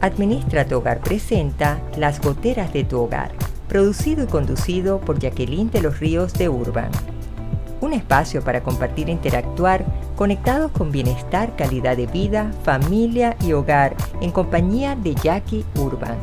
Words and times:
Administra 0.00 0.64
tu 0.64 0.76
hogar 0.76 1.00
presenta 1.00 1.82
Las 1.96 2.20
goteras 2.20 2.72
de 2.72 2.84
tu 2.84 3.00
hogar, 3.00 3.32
producido 3.66 4.22
y 4.22 4.26
conducido 4.28 5.00
por 5.00 5.18
Jacqueline 5.18 5.72
de 5.72 5.82
los 5.82 5.98
Ríos 5.98 6.34
de 6.34 6.48
Urban. 6.48 6.92
Un 7.80 7.92
espacio 7.92 8.44
para 8.44 8.62
compartir 8.62 9.08
e 9.08 9.12
interactuar 9.12 9.84
conectados 10.14 10.70
con 10.70 10.92
bienestar, 10.92 11.56
calidad 11.56 11.96
de 11.96 12.06
vida, 12.06 12.52
familia 12.62 13.36
y 13.44 13.54
hogar 13.54 13.96
en 14.20 14.30
compañía 14.30 14.94
de 14.94 15.16
Jackie 15.16 15.64
Urban. 15.74 16.16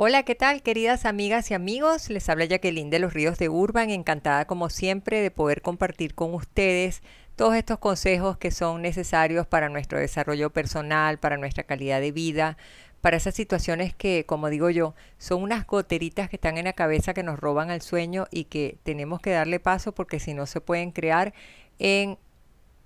Hola, 0.00 0.22
¿qué 0.24 0.34
tal 0.34 0.62
queridas 0.62 1.04
amigas 1.04 1.50
y 1.50 1.54
amigos? 1.54 2.08
Les 2.08 2.28
habla 2.28 2.44
Jacqueline 2.44 2.90
de 2.90 2.98
los 2.98 3.14
Ríos 3.14 3.38
de 3.38 3.48
Urban, 3.48 3.90
encantada 3.90 4.46
como 4.46 4.70
siempre 4.70 5.20
de 5.20 5.30
poder 5.30 5.62
compartir 5.62 6.14
con 6.14 6.34
ustedes 6.34 7.02
todos 7.38 7.54
estos 7.54 7.78
consejos 7.78 8.36
que 8.36 8.50
son 8.50 8.82
necesarios 8.82 9.46
para 9.46 9.68
nuestro 9.68 9.98
desarrollo 10.00 10.50
personal, 10.50 11.18
para 11.18 11.36
nuestra 11.36 11.62
calidad 11.62 12.00
de 12.00 12.10
vida, 12.10 12.58
para 13.00 13.16
esas 13.16 13.36
situaciones 13.36 13.94
que, 13.94 14.26
como 14.26 14.50
digo 14.50 14.70
yo, 14.70 14.96
son 15.18 15.44
unas 15.44 15.64
goteritas 15.64 16.28
que 16.28 16.34
están 16.34 16.58
en 16.58 16.64
la 16.64 16.72
cabeza 16.72 17.14
que 17.14 17.22
nos 17.22 17.38
roban 17.38 17.70
al 17.70 17.80
sueño 17.80 18.26
y 18.32 18.44
que 18.44 18.78
tenemos 18.82 19.20
que 19.20 19.30
darle 19.30 19.60
paso 19.60 19.92
porque 19.92 20.18
si 20.18 20.34
no 20.34 20.46
se 20.46 20.60
pueden 20.60 20.90
crear 20.90 21.32
en 21.78 22.18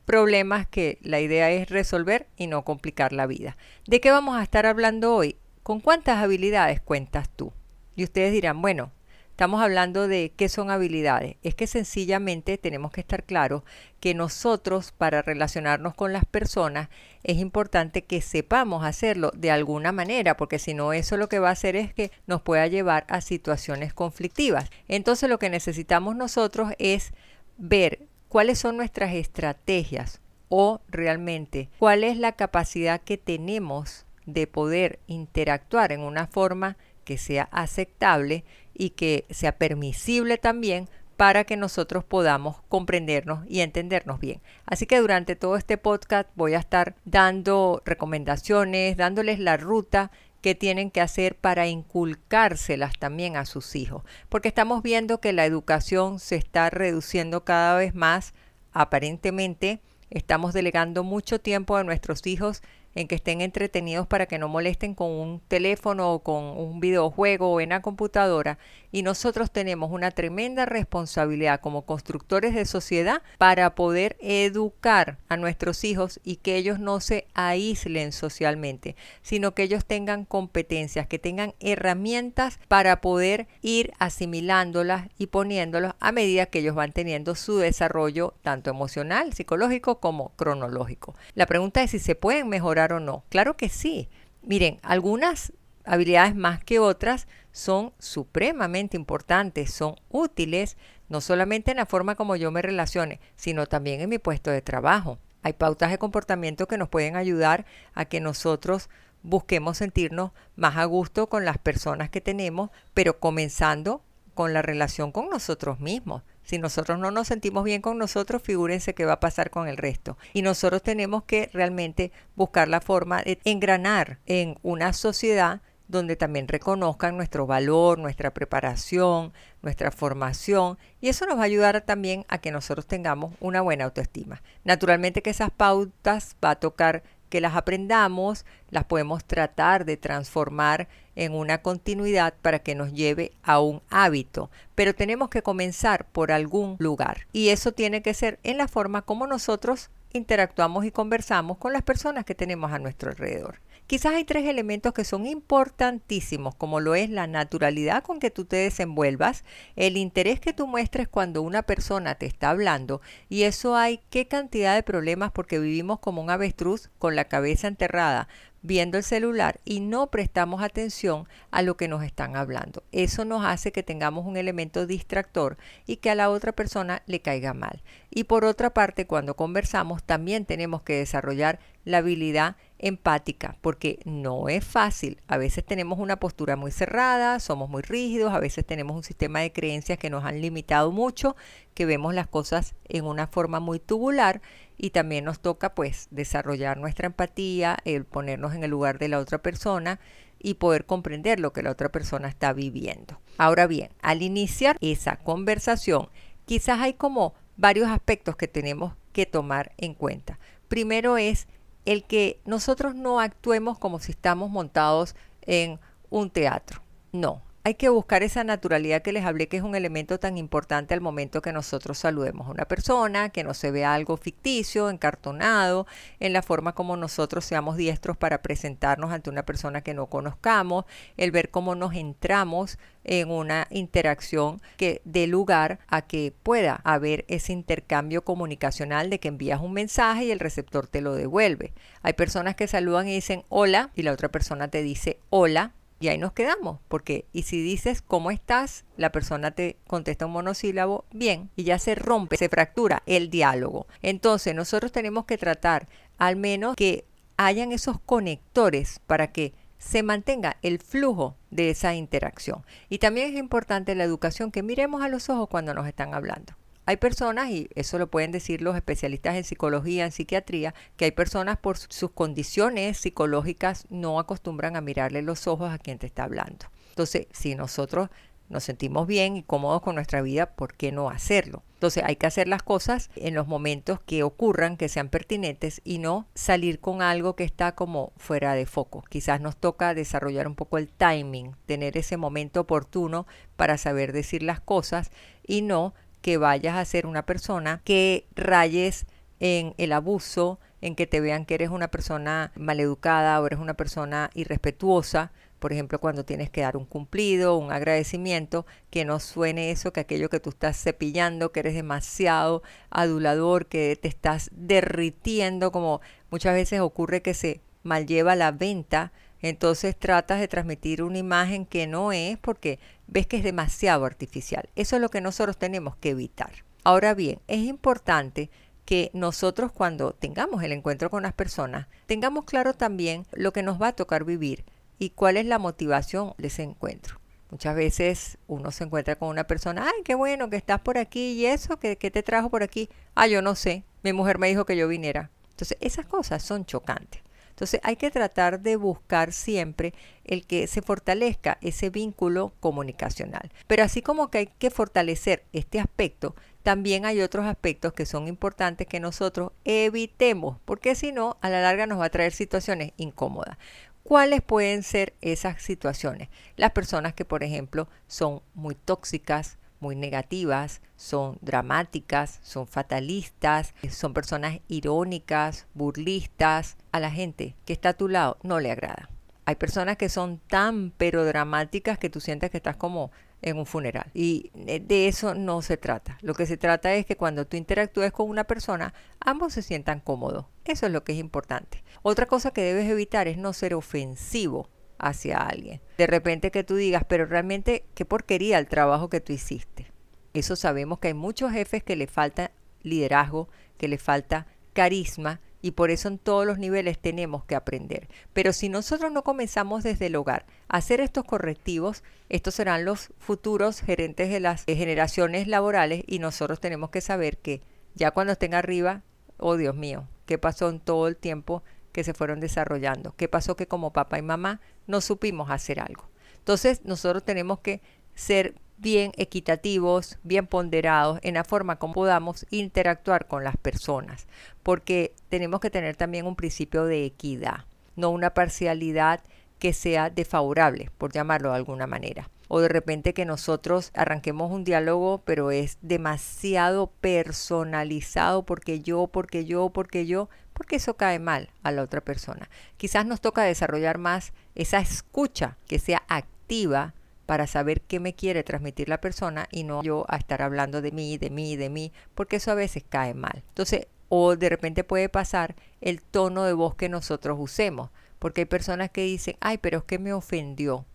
problemas 0.05 0.67
que 0.67 0.99
la 1.01 1.21
idea 1.21 1.51
es 1.51 1.71
resolver 1.71 2.27
y 2.37 2.47
no 2.47 2.63
complicar 2.63 3.15
la 3.15 3.27
vida. 3.27 3.57
¿De 3.87 4.03
qué 4.03 4.11
vamos 4.11 4.37
a 4.37 4.43
estar 4.43 4.67
hablando 4.67 5.15
hoy? 5.15 5.37
¿Con 5.63 5.81
cuántas 5.81 6.19
habilidades 6.19 6.83
cuentas 6.83 7.31
tú? 7.31 7.55
Y 7.97 8.05
ustedes 8.05 8.33
dirán, 8.33 8.61
bueno, 8.61 8.93
Estamos 9.33 9.63
hablando 9.63 10.09
de 10.09 10.31
qué 10.37 10.51
son 10.51 10.71
habilidades. 10.71 11.37
Es 11.43 11.55
que 11.55 11.67
sencillamente 11.67 12.59
tenemos 12.59 12.93
que 12.93 13.01
estar 13.01 13.25
claros 13.25 13.63
que 13.99 14.13
nosotros 14.13 14.93
para 14.93 15.23
relacionarnos 15.23 15.95
con 15.95 16.13
las 16.13 16.27
personas 16.27 16.91
es 17.25 17.39
importante 17.39 18.05
que 18.05 18.21
sepamos 18.21 18.85
hacerlo 18.85 19.33
de 19.35 19.51
alguna 19.51 19.91
manera, 19.91 20.37
porque 20.37 20.59
si 20.59 20.75
no 20.75 20.93
eso 20.93 21.17
lo 21.17 21.31
que 21.31 21.39
va 21.39 21.49
a 21.49 21.53
hacer 21.53 21.77
es 21.77 21.95
que 21.95 22.13
nos 22.27 22.43
pueda 22.43 22.67
llevar 22.67 23.07
a 23.09 23.23
situaciones 23.23 23.95
conflictivas. 23.95 24.69
Entonces 24.87 25.31
lo 25.31 25.39
que 25.39 25.49
necesitamos 25.49 26.15
nosotros 26.15 26.73
es 26.79 27.13
ver 27.57 28.07
cuáles 28.29 28.59
son 28.59 28.77
nuestras 28.77 29.15
estrategias 29.15 30.21
o 30.51 30.83
realmente 30.89 31.71
cuál 31.79 32.05
es 32.05 32.19
la 32.19 32.33
capacidad 32.33 33.01
que 33.01 33.17
tenemos 33.17 34.05
de 34.27 34.47
poder 34.47 35.01
interactuar 35.07 35.91
en 35.91 36.01
una 36.01 36.27
forma 36.27 36.77
que 37.05 37.19
sea 37.19 37.49
aceptable 37.53 38.45
y 38.75 38.91
que 38.91 39.27
sea 39.31 39.59
permisible 39.59 40.39
también 40.39 40.89
para 41.17 41.45
que 41.45 41.57
nosotros 41.57 42.05
podamos 42.05 42.57
comprendernos 42.69 43.45
y 43.49 43.61
entendernos 43.61 44.19
bien. 44.19 44.41
Así 44.67 44.87
que 44.87 44.99
durante 44.99 45.37
todo 45.37 45.57
este 45.57 45.79
podcast 45.79 46.29
voy 46.35 46.55
a 46.55 46.59
estar 46.59 46.97
dando 47.05 47.83
recomendaciones, 47.85 48.97
dándoles 48.97 49.39
la 49.39 49.57
ruta 49.57 50.11
que 50.41 50.55
tienen 50.57 50.91
que 50.91 51.01
hacer 51.01 51.37
para 51.37 51.69
inculcárselas 51.69 52.99
también 52.99 53.37
a 53.37 53.47
sus 53.47 53.77
hijos, 53.77 54.03
porque 54.29 54.49
estamos 54.49 54.83
viendo 54.83 55.21
que 55.21 55.33
la 55.33 55.47
educación 55.47 56.19
se 56.19 56.35
está 56.35 56.69
reduciendo 56.69 57.45
cada 57.45 57.77
vez 57.77 57.95
más, 57.95 58.35
aparentemente 58.73 59.81
estamos 60.11 60.53
delegando 60.53 61.05
mucho 61.05 61.41
tiempo 61.41 61.77
a 61.77 61.85
nuestros 61.85 62.27
hijos 62.27 62.63
en 62.95 63.09
que 63.09 63.15
estén 63.15 63.41
entretenidos 63.41 64.07
para 64.07 64.27
que 64.27 64.39
no 64.39 64.49
molesten 64.49 64.95
con 64.95 65.11
un 65.11 65.41
teléfono 65.41 66.13
o 66.13 66.23
con 66.23 66.45
un 66.45 66.81
videojuego 66.81 67.51
o 67.53 67.61
en 67.61 67.71
la 67.71 67.83
computadora. 67.83 68.59
Y 68.93 69.03
nosotros 69.03 69.51
tenemos 69.51 69.91
una 69.91 70.11
tremenda 70.11 70.67
responsabilidad 70.67 71.61
como 71.61 71.87
constructores 71.87 72.55
de 72.55 72.67
sociedad 72.67 73.23
para 73.39 73.75
poder 73.75 74.17
educar 74.21 75.19
a 75.29 75.37
nuestros 75.37 75.83
hijos 75.83 76.21
y 76.23 76.37
que 76.37 76.57
ellos 76.57 76.79
no 76.79 77.01
se 77.01 77.27
aíslen 77.35 78.13
socialmente, 78.13 78.95
sino 79.23 79.55
que 79.55 79.63
ellos 79.63 79.87
tengan 79.87 80.27
competencias, 80.27 81.07
que 81.07 81.19
tengan 81.19 81.55
herramientas 81.59 82.61
para 82.69 83.01
poder 83.01 83.49
ir 83.63 83.93
asimilándolas 83.99 85.09
y 85.19 85.29
poniéndolas 85.29 85.95
a 85.99 86.13
medida 86.13 86.47
que 86.47 86.59
ellos 86.59 86.75
van 86.75 86.93
teniendo 86.93 87.35
su 87.35 87.57
desarrollo 87.57 88.35
tanto 88.43 88.69
emocional, 88.69 89.33
psicológico 89.33 90.01
como 90.01 90.31
cronológico. 90.37 91.15
La 91.35 91.47
pregunta 91.47 91.83
es 91.83 91.93
si 91.93 91.99
se 91.99 92.15
pueden 92.15 92.49
mejorar 92.49 92.93
o 92.93 93.01
no. 93.01 93.25
Claro 93.31 93.57
que 93.57 93.71
sí. 93.71 94.11
Miren, 94.43 94.79
algunas 94.83 95.53
habilidades 95.85 96.35
más 96.35 96.63
que 96.63 96.79
otras 96.79 97.27
son 97.53 97.93
supremamente 97.99 98.97
importantes, 98.97 99.73
son 99.73 99.97
útiles, 100.09 100.77
no 101.09 101.21
solamente 101.21 101.71
en 101.71 101.77
la 101.77 101.87
forma 101.87 102.15
como 102.15 102.37
yo 102.37 102.51
me 102.51 102.63
relacione, 102.63 103.21
sino 103.37 103.67
también 103.67 104.01
en 104.01 104.09
mi 104.09 104.19
puesto 104.19 104.51
de 104.51 104.63
trabajo. 104.63 105.19
Hay 105.43 105.53
pautas 105.53 105.91
de 105.91 105.99
comportamiento 105.99 106.67
que 106.67 106.79
nos 106.79 106.89
pueden 106.89 107.17
ayudar 107.17 107.67
a 107.95 108.05
que 108.07 108.21
nosotros 108.21 108.89
busquemos 109.23 109.79
sentirnos 109.79 110.33
más 110.57 110.77
a 110.77 110.85
gusto 110.85 111.29
con 111.29 111.45
las 111.45 111.59
personas 111.59 112.11
que 112.11 112.21
tenemos, 112.21 112.71
pero 112.95 113.21
comenzando 113.21 114.03
con 114.35 114.53
la 114.53 114.63
relación 114.63 115.13
con 115.13 115.29
nosotros 115.29 115.81
mismos. 115.81 116.23
Si 116.43 116.59
nosotros 116.59 116.99
no 116.99 117.11
nos 117.11 117.29
sentimos 117.29 117.65
bien 117.65 117.83
con 117.83 117.99
nosotros, 117.99 118.43
figúrense 118.43 118.95
qué 118.95 119.05
va 119.05 119.15
a 119.15 119.21
pasar 119.21 119.51
con 119.51 119.69
el 119.69 119.77
resto. 119.77 120.17
Y 120.33 120.43
nosotros 120.43 120.83
tenemos 120.83 121.25
que 121.25 121.51
realmente 121.53 122.13
buscar 122.35 122.69
la 122.69 122.81
forma 122.81 123.23
de 123.23 123.39
engranar 123.45 124.19
en 124.27 124.57
una 124.63 124.93
sociedad 124.93 125.61
donde 125.93 126.17
también 126.17 126.49
reconozcan 126.49 127.17
nuestro 127.17 127.47
valor, 127.47 127.99
nuestra 127.99 128.33
preparación, 128.33 129.33
nuestra 129.63 129.93
formación 129.93 130.79
y 131.01 131.09
eso 131.09 131.27
nos 131.27 131.37
va 131.37 131.43
a 131.43 131.45
ayudar 131.45 131.83
también 131.83 132.25
a 132.29 132.39
que 132.39 132.51
nosotros 132.51 132.87
tengamos 132.87 133.35
una 133.39 133.61
buena 133.61 133.85
autoestima. 133.85 134.43
Naturalmente 134.65 135.23
que 135.23 135.31
esas 135.31 135.51
pautas 135.51 136.35
va 136.45 136.51
a 136.51 136.57
tocar 136.57 137.05
que 137.29 137.41
las 137.41 137.57
aprendamos, 137.57 138.45
las 138.69 138.85
podemos 138.85 139.25
tratar 139.25 139.85
de 139.85 139.97
transformar 139.97 140.89
en 141.15 141.33
una 141.33 141.63
continuidad 141.63 142.35
para 142.43 142.59
que 142.59 142.75
nos 142.75 142.93
lleve 142.93 143.33
a 143.43 143.61
un 143.61 143.83
hábito. 143.89 144.51
Pero 144.75 144.95
tenemos 144.95 145.31
que 145.31 145.43
comenzar 145.43 146.07
por 146.07 146.31
algún 146.31 146.77
lugar. 146.79 147.27
Y 147.33 147.49
eso 147.49 147.73
tiene 147.73 148.03
que 148.03 148.13
ser 148.13 148.39
en 148.43 148.59
la 148.59 148.69
forma 148.69 149.03
como 149.03 149.27
nosotros 149.27 149.91
interactuamos 150.13 150.85
y 150.85 150.91
conversamos 150.91 151.57
con 151.57 151.73
las 151.73 151.83
personas 151.83 152.25
que 152.25 152.35
tenemos 152.35 152.71
a 152.73 152.79
nuestro 152.79 153.11
alrededor. 153.11 153.61
Quizás 153.93 154.15
hay 154.15 154.25
tres 154.25 154.47
elementos 154.47 154.95
que 154.95 155.05
son 155.05 155.27
importantísimos, 155.27 156.55
como 156.55 156.81
lo 156.81 156.95
es 156.95 157.11
la 157.11 157.27
naturalidad 157.27 158.03
con 158.03 158.21
que 158.21 158.31
tú 158.31 158.47
te 158.47 158.57
desenvuelvas, 158.57 159.45
el 159.77 159.99
interés 159.99 160.41
que 160.41 160.55
tú 160.55 160.67
muestres 160.67 161.09
cuando 161.09 161.43
una 161.43 161.61
persona 161.61 162.15
te 162.15 162.25
está 162.25 162.49
hablando, 162.49 163.03
y 163.29 163.43
eso 163.43 163.77
hay 163.77 164.01
qué 164.09 164.27
cantidad 164.27 164.75
de 164.75 164.83
problemas 164.83 165.31
porque 165.31 165.59
vivimos 165.59 165.99
como 165.99 166.23
un 166.23 166.31
avestruz 166.31 166.89
con 166.99 167.17
la 167.17 167.27
cabeza 167.27 167.69
enterrada, 167.69 168.29
viendo 168.63 168.97
el 168.97 169.05
celular 169.05 169.61
y 169.65 169.81
no 169.81 170.07
prestamos 170.07 170.63
atención 170.63 171.29
a 171.51 171.63
lo 171.63 171.77
que 171.77 171.89
nos 171.89 172.03
están 172.03 172.37
hablando. 172.37 172.85
Eso 172.93 173.25
nos 173.25 173.45
hace 173.45 173.73
que 173.73 173.83
tengamos 173.83 174.25
un 174.25 174.37
elemento 174.37 174.87
distractor 174.87 175.59
y 175.85 175.97
que 175.97 176.11
a 176.11 176.15
la 176.15 176.31
otra 176.31 176.53
persona 176.53 177.03
le 177.07 177.21
caiga 177.21 177.53
mal. 177.53 177.83
Y 178.09 178.25
por 178.25 178.45
otra 178.45 178.73
parte, 178.73 179.07
cuando 179.07 179.35
conversamos, 179.35 180.03
también 180.03 180.47
tenemos 180.47 180.83
que 180.83 180.97
desarrollar 180.97 181.59
la 181.85 181.99
habilidad 181.99 182.57
empática, 182.83 183.57
porque 183.61 184.01
no 184.05 184.49
es 184.49 184.65
fácil. 184.65 185.21
A 185.29 185.39
veces 185.39 185.65
tenemos 185.65 185.99
una 185.99 186.19
postura 186.19 186.57
muy 186.57 186.71
cerrada, 186.71 187.41
somos 187.41 187.71
muy 187.71 187.83
rígidos, 187.83 188.35
a 188.35 188.41
veces 188.41 188.67
tenemos 188.67 188.95
un 188.95 189.05
sistema 189.05 189.41
de 189.41 189.53
creencias 189.53 189.99
que 189.99 190.11
nos 190.11 190.25
han 190.25 190.41
limitado 190.41 190.91
mucho, 190.91 191.37
que 191.75 191.87
vemos 191.87 192.13
las 192.13 192.27
cosas 192.27 192.75
en 192.89 193.07
una 193.07 193.27
forma 193.27 193.61
muy 193.61 193.79
tubular 193.79 194.43
y 194.77 194.91
también 194.91 195.25
nos 195.25 195.41
toca 195.41 195.75
pues 195.75 196.09
desarrollar 196.11 196.77
nuestra 196.77 197.07
empatía, 197.07 197.79
el 197.85 198.05
ponernos 198.05 198.55
en 198.55 198.65
el 198.65 198.71
lugar 198.71 198.99
de 198.99 199.09
la 199.09 199.21
otra 199.21 199.39
persona 199.39 200.01
y 200.39 200.55
poder 200.55 200.85
comprender 200.85 201.39
lo 201.41 201.53
que 201.53 201.63
la 201.63 201.71
otra 201.71 201.91
persona 201.91 202.29
está 202.29 202.53
viviendo. 202.53 203.21
Ahora 203.39 203.67
bien, 203.67 203.91
al 204.03 204.23
iniciar 204.23 204.77
esa 204.81 205.17
conversación, 205.17 206.09
quizás 206.45 206.81
hay 206.81 206.95
como 206.95 207.35
varios 207.57 207.89
aspectos 207.89 208.37
que 208.37 208.49
tenemos 208.49 208.95
que 209.13 209.25
tomar 209.25 209.73
en 209.77 209.95
cuenta. 209.95 210.39
Primero 210.69 211.17
es 211.17 211.47
el 211.85 212.05
que 212.05 212.41
nosotros 212.45 212.95
no 212.95 213.21
actuemos 213.21 213.79
como 213.79 213.99
si 213.99 214.13
estamos 214.13 214.51
montados 214.51 215.15
en 215.43 215.81
un 216.11 216.31
teatro. 216.31 216.83
No, 217.13 217.43
hay 217.65 217.75
que 217.75 217.89
buscar 217.89 218.25
esa 218.25 218.43
naturalidad 218.43 219.03
que 219.03 219.13
les 219.13 219.25
hablé 219.25 219.47
que 219.47 219.57
es 219.57 219.63
un 219.63 219.77
elemento 219.77 220.19
tan 220.19 220.37
importante 220.37 220.95
al 220.95 221.01
momento 221.01 221.43
que 221.43 221.53
nosotros 221.53 221.97
saludemos 221.99 222.49
a 222.49 222.51
una 222.51 222.65
persona, 222.65 223.29
que 223.29 223.45
no 223.45 223.55
se 223.55 223.71
vea 223.71 223.95
algo 223.95 224.17
ficticio, 224.17 224.91
encartonado, 224.91 225.87
en 226.19 226.33
la 226.33 226.43
forma 226.43 226.75
como 226.75 226.97
nosotros 226.97 227.45
seamos 227.45 227.77
diestros 227.77 228.17
para 228.17 228.43
presentarnos 228.43 229.13
ante 229.13 229.31
una 229.31 229.45
persona 229.45 229.83
que 229.83 229.95
no 229.95 230.07
conozcamos, 230.07 230.87
el 231.17 231.31
ver 231.31 231.51
cómo 231.51 231.77
nos 231.77 231.95
entramos 231.95 232.79
en 233.05 233.31
una 233.31 233.69
interacción 233.71 234.61
que 234.77 235.01
dé 235.05 235.29
lugar 235.29 235.79
a 235.87 236.03
que 236.03 236.33
pueda 236.43 236.81
haber 236.83 237.25
ese 237.29 237.53
intercambio 237.53 238.25
comunicacional 238.25 239.09
de 239.09 239.21
que 239.21 239.29
envías 239.29 239.61
un 239.61 239.73
mensaje 239.73 240.25
y 240.25 240.31
el 240.33 240.41
receptor 240.41 240.89
te 240.89 241.01
lo 241.01 241.15
devuelve. 241.15 241.73
Hay 242.03 242.15
personas 242.15 242.57
que 242.57 242.67
saludan 242.67 243.07
y 243.07 243.15
dicen 243.15 243.45
hola 243.49 243.91
y 243.95 244.03
la 244.03 244.13
otra 244.13 244.31
persona 244.31 244.69
te 244.69 244.83
dice 244.83 245.21
hola 245.31 245.73
Y 246.03 246.09
ahí 246.09 246.19
nos 246.19 246.33
quedamos, 246.33 246.81
porque 246.89 247.27
y 247.33 247.45
si 247.45 247.63
dices 247.63 248.03
cómo 248.03 248.33
estás, 248.33 248.85
la 248.97 249.13
persona 249.13 249.53
te 249.53 249.77
contesta 249.87 250.27
un 250.27 250.33
monosílabo 250.33 251.05
bien 251.13 251.51
y 251.55 251.63
ya 251.63 251.79
se 251.79 251.95
rompe, 251.95 252.37
se 252.37 252.49
fractura 252.49 253.05
el 253.07 253.31
diálogo. 253.31 253.87
Entonces 254.03 254.53
nosotros 254.53 254.91
tenemos 254.91 255.27
que 255.27 255.39
tratar 255.39 255.89
al 256.19 256.35
menos 256.35 256.75
que 256.75 257.05
hayan 257.37 257.71
esos 257.71 258.01
conectores 258.01 258.99
para 259.07 259.31
que 259.31 259.55
se 259.79 260.03
mantenga 260.03 260.57
el 260.63 260.81
flujo 260.81 261.37
de 261.53 261.71
esa 261.71 261.95
interacción. 261.95 262.67
Y 262.89 262.99
también 262.99 263.33
es 263.33 263.39
importante 263.39 263.95
la 263.95 264.03
educación 264.03 264.51
que 264.51 264.65
miremos 264.65 265.03
a 265.03 265.09
los 265.09 265.31
ojos 265.31 265.49
cuando 265.49 265.73
nos 265.73 265.87
están 265.87 266.15
hablando. 266.15 266.55
Hay 266.85 266.97
personas, 266.97 267.51
y 267.51 267.69
eso 267.75 267.99
lo 267.99 268.11
pueden 268.11 268.33
decir 268.33 268.61
los 268.61 268.75
especialistas 268.75 269.37
en 269.37 269.45
psicología, 269.45 270.05
en 270.05 270.13
psiquiatría, 270.13 270.75
que 270.97 271.05
hay 271.05 271.13
personas 271.13 271.59
por 271.59 271.79
sus 271.79 272.11
condiciones 272.11 272.99
psicológicas 272.99 273.87
no 273.89 274.19
acostumbran 274.19 274.77
a 274.77 274.81
mirarle 274.81 275.23
los 275.23 275.47
ojos 275.47 275.71
a 275.71 275.79
quien 275.79 275.99
te 275.99 276.07
está 276.07 276.25
hablando. 276.25 276.67
Entonces, 276.91 277.27
si 277.33 277.55
nosotros 277.55 278.11
nos 278.49 278.65
sentimos 278.65 279.07
bien 279.07 279.37
y 279.37 279.43
cómodos 279.43 279.81
con 279.81 279.95
nuestra 279.95 280.23
vida, 280.23 280.55
¿por 280.55 280.75
qué 280.75 280.93
no 280.93 281.09
hacerlo? 281.09 281.63
Entonces 281.75 282.05
hay 282.07 282.17
que 282.17 282.27
hacer 282.27 282.47
las 282.47 282.63
cosas 282.63 283.11
en 283.17 283.35
los 283.35 283.49
momentos 283.49 283.99
que 284.01 284.23
ocurran, 284.23 284.77
que 284.77 284.89
sean 284.89 285.09
pertinentes 285.09 285.81
y 285.85 285.99
no 285.99 286.29
salir 286.35 286.79
con 286.79 287.03
algo 287.03 287.35
que 287.35 287.45
está 287.45 287.75
como 287.75 288.13
fuera 288.17 288.55
de 288.55 288.67
foco. 288.67 289.03
Quizás 289.09 289.41
nos 289.41 289.57
toca 289.57 289.95
desarrollar 289.95 290.47
un 290.47 290.55
poco 290.55 290.79
el 290.79 290.89
timing, 290.89 291.57
tener 291.67 291.97
ese 291.97 292.17
momento 292.17 292.61
oportuno 292.61 293.27
para 293.57 293.79
saber 293.79 294.13
decir 294.13 294.43
las 294.43 294.61
cosas 294.61 295.11
y 295.45 295.63
no 295.63 295.95
que 296.23 296.39
vayas 296.39 296.77
a 296.77 296.85
ser 296.85 297.07
una 297.07 297.27
persona 297.27 297.83
que 297.85 298.27
rayes 298.35 299.07
en 299.41 299.75
el 299.77 299.93
abuso, 299.93 300.61
en 300.81 300.95
que 300.95 301.07
te 301.07 301.21
vean 301.21 301.45
que 301.45 301.55
eres 301.55 301.71
una 301.71 301.89
persona 301.89 302.53
maleducada 302.57 303.41
o 303.41 303.47
eres 303.47 303.59
una 303.59 303.75
persona 303.75 304.31
irrespetuosa, 304.35 305.33
por 305.63 305.73
ejemplo, 305.73 306.01
cuando 306.01 306.25
tienes 306.25 306.51
que 306.51 306.63
dar 306.63 306.77
un 306.77 306.85
cumplido, 306.85 307.57
un 307.57 307.71
agradecimiento, 307.71 308.67
que 308.91 309.05
no 309.05 309.21
suene 309.21 309.71
eso, 309.71 309.93
que 309.93 310.01
aquello 310.01 310.29
que 310.29 310.41
tú 310.41 310.51
estás 310.51 310.77
cepillando, 310.77 311.53
que 311.53 311.61
eres 311.61 311.75
demasiado 311.75 312.65
adulador, 312.91 313.67
que 313.67 313.97
te 314.01 314.09
estás 314.09 314.51
derritiendo, 314.53 315.71
como 315.71 316.01
muchas 316.33 316.55
veces 316.55 316.81
ocurre 316.81 317.23
que 317.23 317.33
se 317.33 317.61
mallleva 317.85 318.35
la 318.35 318.51
venta, 318.51 319.13
entonces 319.43 319.97
tratas 319.99 320.41
de 320.41 320.49
transmitir 320.49 321.03
una 321.03 321.19
imagen 321.19 321.67
que 321.67 321.87
no 321.87 322.13
es 322.13 322.39
porque 322.39 322.79
ves 323.07 323.27
que 323.27 323.37
es 323.37 323.45
demasiado 323.45 324.05
artificial. 324.05 324.71
Eso 324.77 324.97
es 324.97 325.03
lo 325.03 325.11
que 325.11 325.21
nosotros 325.21 325.59
tenemos 325.59 325.97
que 325.97 326.11
evitar. 326.11 326.53
Ahora 326.85 327.15
bien, 327.15 327.41
es 327.49 327.61
importante 327.61 328.51
que 328.85 329.11
nosotros 329.15 329.73
cuando 329.73 330.13
tengamos 330.13 330.63
el 330.63 330.73
encuentro 330.73 331.11
con 331.11 331.23
las 331.23 331.33
personas, 331.33 331.87
tengamos 332.07 332.45
claro 332.45 332.75
también 332.75 333.27
lo 333.33 333.53
que 333.53 333.63
nos 333.63 333.81
va 333.81 333.89
a 333.89 333.97
tocar 333.97 334.25
vivir 334.25 334.65
y 334.99 335.11
cuál 335.11 335.37
es 335.37 335.47
la 335.47 335.59
motivación 335.59 336.35
de 336.39 336.49
ese 336.49 336.63
encuentro. 336.63 337.21
Muchas 337.51 337.77
veces 337.77 338.39
uno 338.47 338.71
se 338.71 338.85
encuentra 338.85 339.17
con 339.17 339.29
una 339.29 339.45
persona, 339.45 339.85
ay, 339.87 340.03
qué 340.05 340.15
bueno 340.15 340.49
que 340.49 340.57
estás 340.57 340.81
por 340.81 340.97
aquí 340.97 341.33
y 341.33 341.47
eso, 341.47 341.79
¿qué, 341.79 341.97
te 341.97 342.23
trajo 342.23 342.49
por 342.49 342.63
aquí? 342.63 342.89
Ah, 343.15 343.27
yo 343.27 343.43
no 343.43 343.55
sé, 343.55 343.85
mi 344.03 344.13
mujer 344.13 344.39
me 344.39 344.49
dijo 344.49 344.65
que 344.65 344.77
yo 344.77 344.89
viniera. 344.89 345.31
Entonces, 345.51 345.77
esas 345.81 346.07
cosas 346.07 346.43
son 346.43 346.65
chocantes. 346.65 347.21
Entonces 347.63 347.81
hay 347.85 347.95
que 347.95 348.11
tratar 348.11 348.59
de 348.59 348.75
buscar 348.75 349.33
siempre 349.33 349.95
el 350.25 350.45
que 350.45 350.67
se 350.67 350.83
fortalezca 350.83 351.59
ese 351.61 351.91
vínculo 351.91 352.53
comunicacional. 352.59 353.53
Pero 353.69 353.85
así 353.85 354.03
como 354.03 354.33
que 354.33 354.39
hay 354.39 354.47
que 354.47 354.69
fortalecer 354.69 355.45
este 355.53 355.79
aspecto, 355.79 356.35
también 356.65 357.07
hay 357.07 357.21
otros 357.21 357.47
aspectos 357.47 357.93
que 357.93 358.05
son 358.05 358.27
importantes 358.27 358.89
que 358.89 358.99
nosotros 358.99 359.53
evitemos, 359.65 360.59
porque 360.65 360.97
si 360.97 361.13
no, 361.13 361.37
a 361.41 361.51
la 361.51 361.63
larga 361.63 361.87
nos 361.87 362.01
va 362.01 362.07
a 362.07 362.11
traer 362.11 362.33
situaciones 362.33 362.95
incómodas. 362.97 363.57
¿Cuáles 364.03 364.43
pueden 364.43 364.83
ser 364.83 365.15
esas 365.21 365.63
situaciones? 365.63 366.31
Las 366.57 366.73
personas 366.73 367.15
que, 367.15 367.25
por 367.25 367.45
ejemplo, 367.45 367.87
son 368.09 368.43
muy 368.55 368.75
tóxicas, 368.75 369.57
muy 369.83 369.97
negativas, 369.97 370.81
son 370.97 371.37
dramáticas, 371.43 372.39
son 372.43 372.67
fatalistas, 372.67 373.75
son 373.91 374.15
personas 374.15 374.61
irónicas, 374.69 375.67
burlistas. 375.75 376.77
A 376.93 377.01
la 377.01 377.11
gente 377.11 377.57
que 377.67 377.73
está 377.73 377.91
a 377.91 377.95
tu 377.95 378.09
lado 378.09 378.39
no 378.43 378.61
le 378.61 378.71
agrada. 378.71 379.11
Hay 379.45 379.57
personas 379.57 379.97
que 379.97 380.09
son 380.09 380.39
tan 380.39 380.93
pero 380.97 381.25
dramáticas 381.25 381.99
que 381.99 382.09
tú 382.09 382.21
sientes 382.21 382.51
que 382.51 382.59
estás 382.59 382.77
como 382.77 383.11
en 383.43 383.59
un 383.59 383.67
funeral. 383.67 384.09
Y 384.15 384.53
eh, 384.67 384.81
de 384.81 385.09
eso 385.09 385.35
no 385.35 385.63
se 385.63 385.77
trata. 385.77 386.17
Lo 386.23 386.35
que 386.35 386.47
se 386.47 386.57
trata 386.57 386.95
es 386.95 387.05
que 387.05 387.17
cuando 387.17 387.45
tú 387.45 387.57
interactúes 387.57 388.13
con 388.13 388.31
una 388.31 388.45
persona, 388.45 388.95
ambos 389.19 389.53
se 389.53 389.63
sientan 389.63 389.99
cómodos. 389.99 390.47
Eso 390.65 390.87
es 390.87 390.93
lo 390.93 391.03
que 391.03 391.13
es 391.13 391.19
importante. 391.19 391.83
Otra 392.03 392.27
cosa 392.27 392.53
que 392.53 392.63
debes 392.63 392.89
evitar 392.89 393.27
es 393.27 393.37
no 393.37 393.53
ser 393.53 393.75
ofensivo 393.75 394.69
hacia 395.03 395.37
alguien. 395.37 395.83
De 395.99 396.07
repente 396.07 396.51
que 396.51 396.65
tú 396.65 396.77
digas, 396.77 397.05
pero 397.07 397.27
realmente 397.27 397.85
qué 397.95 398.07
porquería 398.07 398.59
el 398.59 398.69
trabajo 398.69 399.11
que 399.11 399.21
tú 399.21 399.33
hiciste. 399.33 399.93
Eso 400.33 400.57
sabemos 400.57 400.99
que 400.99 401.09
hay 401.09 401.15
muchos 401.15 401.53
jefes 401.53 401.83
que 401.83 401.97
le 401.97 402.07
falta 402.07 402.53
liderazgo, 402.83 403.49
que 403.77 403.89
le 403.89 403.99
falta 403.99 404.47
carisma 404.73 405.41
y 405.61 405.73
por 405.73 405.91
eso 405.91 406.09
en 406.09 406.19
todos 406.19 406.47
los 406.47 406.59
niveles 406.59 406.99
tenemos 406.99 407.45
que 407.45 407.55
aprender. 407.55 408.09
Pero 408.33 408.53
si 408.53 408.69
nosotros 408.69 409.13
no 409.13 409.23
comenzamos 409.23 409.83
desde 409.83 410.07
el 410.07 410.17
hogar 410.17 410.47
a 410.69 410.79
hacer 410.79 411.01
estos 411.01 411.25
correctivos, 411.25 412.03
estos 412.31 412.55
serán 412.55 412.85
los 412.85 413.13
futuros 413.19 413.81
gerentes 413.81 414.31
de 414.31 414.41
las 414.41 414.65
generaciones 414.65 415.47
laborales 415.47 416.03
y 416.07 416.19
nosotros 416.19 416.61
tenemos 416.61 416.91
que 416.91 417.01
saber 417.01 417.39
que 417.39 417.61
ya 417.95 418.13
cuando 418.13 418.33
estén 418.33 418.55
arriba, 418.55 419.03
oh 419.37 419.57
Dios 419.57 419.77
mío, 419.77 420.09
¿qué 420.27 420.39
pasó 420.39 420.71
en 420.71 420.81
todo 420.81 421.09
el 421.09 421.17
tiempo 421.17 421.63
que 421.93 422.05
se 422.05 422.15
fueron 422.15 422.41
desarrollando. 422.41 423.15
¿Qué 423.17 423.29
pasó? 423.29 423.55
Que 423.55 423.69
como 423.69 423.93
papá 423.93 424.19
y 424.19 424.23
mamá 424.23 424.61
no 424.87 425.01
supimos 425.01 425.51
hacer 425.51 425.81
algo. 425.81 426.09
Entonces 426.39 426.85
nosotros 426.85 427.25
tenemos 427.25 427.61
que 427.61 427.81
ser 428.15 428.55
bien 428.83 429.13
equitativos, 429.17 430.19
bien 430.25 430.47
ponderados 430.47 431.21
en 431.23 431.35
la 431.35 431.45
forma 431.45 431.77
como 431.77 431.95
podamos 431.95 432.47
interactuar 432.51 433.29
con 433.29 433.45
las 433.45 433.57
personas, 433.57 434.27
porque 434.63 435.15
tenemos 435.29 435.61
que 435.61 435.71
tener 435.71 435.97
también 435.97 436.27
un 436.27 436.35
principio 436.35 436.85
de 436.85 437.05
equidad, 437.05 437.65
no 437.95 438.11
una 438.11 438.35
parcialidad 438.35 439.21
que 439.61 439.73
sea 439.73 440.11
desfavorable, 440.11 440.91
por 440.99 441.13
llamarlo 441.13 441.51
de 441.51 441.57
alguna 441.57 441.87
manera. 441.87 442.29
O 442.49 442.61
de 442.61 442.69
repente 442.69 443.15
que 443.15 443.25
nosotros 443.25 443.93
arranquemos 443.95 444.51
un 444.51 444.65
diálogo, 444.65 445.23
pero 445.25 445.53
es 445.53 445.79
demasiado 445.81 446.91
personalizado 447.01 448.45
porque 448.45 448.81
yo, 448.81 449.07
porque 449.07 449.45
yo, 449.45 449.71
porque 449.71 450.05
yo, 450.05 450.29
porque 450.63 450.77
eso 450.77 450.95
cae 450.95 451.19
mal 451.19 451.51
a 451.65 451.73
la 451.73 451.83
otra 451.83 452.01
persona. 452.01 452.49
Quizás 452.77 453.05
nos 453.05 453.21
toca 453.21 453.43
desarrollar 453.43 453.99
más 453.99 454.33
esa 454.55 454.79
escucha 454.79 455.57
que 455.67 455.81
sea 455.81 456.05
activa 456.07 456.95
para 457.27 457.49
saber 457.49 457.81
qué 457.81 457.99
me 457.99 458.15
quiere 458.15 458.45
transmitir 458.45 458.89
la 458.89 459.01
persona 459.01 459.49
y 459.51 459.65
no 459.65 459.83
yo 459.83 460.05
a 460.07 460.19
estar 460.19 460.41
hablando 460.41 460.81
de 460.81 460.93
mí, 460.93 461.19
de 461.19 461.31
mí, 461.31 461.57
de 461.57 461.69
mí, 461.69 461.93
porque 462.15 462.37
eso 462.37 462.53
a 462.53 462.55
veces 462.55 462.85
cae 462.89 463.13
mal. 463.13 463.43
Entonces, 463.49 463.89
o 464.09 464.37
de 464.37 464.49
repente 464.51 464.85
puede 464.85 465.09
pasar 465.09 465.57
el 465.81 466.01
tono 466.01 466.45
de 466.45 466.53
voz 466.53 466.77
que 466.77 466.89
nosotros 466.89 467.39
usemos, 467.41 467.91
porque 468.21 468.43
hay 468.43 468.47
personas 468.47 468.89
que 468.89 469.03
dicen, 469.03 469.35
ay, 469.41 469.59
pero 469.59 469.79
es 469.79 469.85
que 469.85 469.99
me 469.99 470.13
ofendió. 470.13 470.87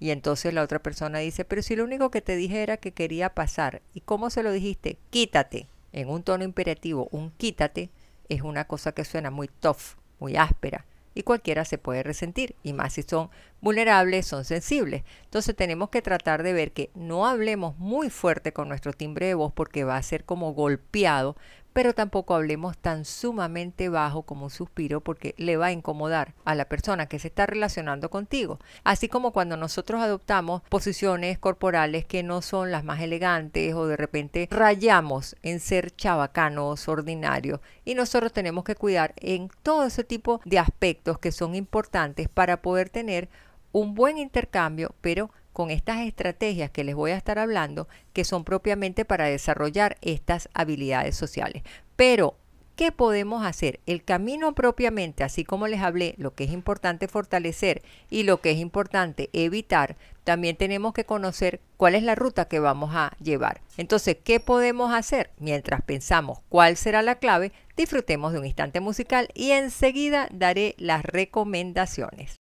Y 0.00 0.10
entonces 0.10 0.52
la 0.52 0.64
otra 0.64 0.80
persona 0.80 1.20
dice, 1.20 1.44
pero 1.44 1.62
si 1.62 1.76
lo 1.76 1.84
único 1.84 2.10
que 2.10 2.22
te 2.22 2.34
dije 2.34 2.60
era 2.60 2.76
que 2.76 2.90
quería 2.90 3.32
pasar, 3.32 3.82
¿y 3.94 4.00
cómo 4.00 4.30
se 4.30 4.42
lo 4.42 4.50
dijiste? 4.50 4.98
Quítate. 5.10 5.68
En 5.92 6.08
un 6.08 6.24
tono 6.24 6.42
imperativo, 6.42 7.06
un 7.12 7.30
quítate 7.30 7.90
es 8.28 8.42
una 8.42 8.66
cosa 8.66 8.92
que 8.92 9.04
suena 9.04 9.30
muy 9.30 9.48
tough, 9.48 9.96
muy 10.18 10.36
áspera 10.36 10.86
y 11.14 11.22
cualquiera 11.22 11.64
se 11.64 11.78
puede 11.78 12.02
resentir 12.02 12.56
y 12.62 12.72
más 12.72 12.94
si 12.94 13.02
son 13.02 13.30
vulnerables, 13.60 14.26
son 14.26 14.44
sensibles. 14.44 15.02
Entonces 15.24 15.54
tenemos 15.54 15.90
que 15.90 16.02
tratar 16.02 16.42
de 16.42 16.52
ver 16.52 16.72
que 16.72 16.90
no 16.94 17.26
hablemos 17.26 17.76
muy 17.78 18.10
fuerte 18.10 18.52
con 18.52 18.68
nuestro 18.68 18.92
timbre 18.92 19.26
de 19.26 19.34
voz 19.34 19.52
porque 19.52 19.84
va 19.84 19.96
a 19.96 20.02
ser 20.02 20.24
como 20.24 20.54
golpeado, 20.54 21.36
pero 21.72 21.94
tampoco 21.94 22.34
hablemos 22.34 22.76
tan 22.78 23.04
sumamente 23.04 23.88
bajo 23.88 24.22
como 24.22 24.44
un 24.44 24.50
suspiro 24.50 25.00
porque 25.00 25.34
le 25.38 25.56
va 25.56 25.66
a 25.66 25.72
incomodar 25.72 26.34
a 26.44 26.54
la 26.54 26.66
persona 26.66 27.06
que 27.06 27.18
se 27.18 27.28
está 27.28 27.46
relacionando 27.46 28.10
contigo. 28.10 28.58
Así 28.84 29.08
como 29.08 29.32
cuando 29.32 29.56
nosotros 29.56 30.00
adoptamos 30.00 30.62
posiciones 30.68 31.38
corporales 31.38 32.04
que 32.04 32.22
no 32.22 32.42
son 32.42 32.70
las 32.70 32.84
más 32.84 33.00
elegantes 33.00 33.74
o 33.74 33.86
de 33.86 33.96
repente 33.96 34.48
rayamos 34.50 35.36
en 35.42 35.60
ser 35.60 35.94
chabacanos, 35.94 36.88
ordinarios 36.88 37.60
y 37.84 37.94
nosotros 37.94 38.32
tenemos 38.32 38.64
que 38.64 38.74
cuidar 38.74 39.14
en 39.16 39.50
todo 39.62 39.84
ese 39.84 40.04
tipo 40.04 40.40
de 40.44 40.58
aspectos 40.58 41.18
que 41.18 41.32
son 41.32 41.54
importantes 41.54 42.28
para 42.28 42.62
poder 42.62 42.90
tener 42.90 43.28
un 43.72 43.94
buen 43.94 44.18
intercambio, 44.18 44.94
pero 45.00 45.30
con 45.52 45.70
estas 45.70 46.00
estrategias 46.00 46.70
que 46.70 46.84
les 46.84 46.94
voy 46.94 47.12
a 47.12 47.16
estar 47.16 47.38
hablando, 47.38 47.88
que 48.12 48.24
son 48.24 48.44
propiamente 48.44 49.04
para 49.04 49.26
desarrollar 49.26 49.96
estas 50.00 50.48
habilidades 50.54 51.16
sociales. 51.16 51.62
Pero, 51.96 52.36
¿qué 52.76 52.92
podemos 52.92 53.44
hacer? 53.44 53.80
El 53.86 54.02
camino 54.02 54.54
propiamente, 54.54 55.24
así 55.24 55.44
como 55.44 55.68
les 55.68 55.80
hablé, 55.80 56.14
lo 56.18 56.34
que 56.34 56.44
es 56.44 56.52
importante 56.52 57.08
fortalecer 57.08 57.82
y 58.10 58.22
lo 58.22 58.40
que 58.40 58.52
es 58.52 58.58
importante 58.58 59.30
evitar, 59.32 59.96
también 60.24 60.56
tenemos 60.56 60.92
que 60.92 61.04
conocer 61.04 61.60
cuál 61.76 61.94
es 61.94 62.02
la 62.02 62.14
ruta 62.14 62.46
que 62.46 62.60
vamos 62.60 62.90
a 62.94 63.16
llevar. 63.20 63.60
Entonces, 63.76 64.16
¿qué 64.22 64.40
podemos 64.40 64.94
hacer? 64.94 65.30
Mientras 65.38 65.82
pensamos 65.82 66.40
cuál 66.48 66.76
será 66.76 67.02
la 67.02 67.16
clave, 67.16 67.52
disfrutemos 67.76 68.32
de 68.32 68.38
un 68.38 68.46
instante 68.46 68.80
musical 68.80 69.28
y 69.34 69.50
enseguida 69.50 70.28
daré 70.30 70.74
las 70.78 71.04
recomendaciones. 71.04 72.41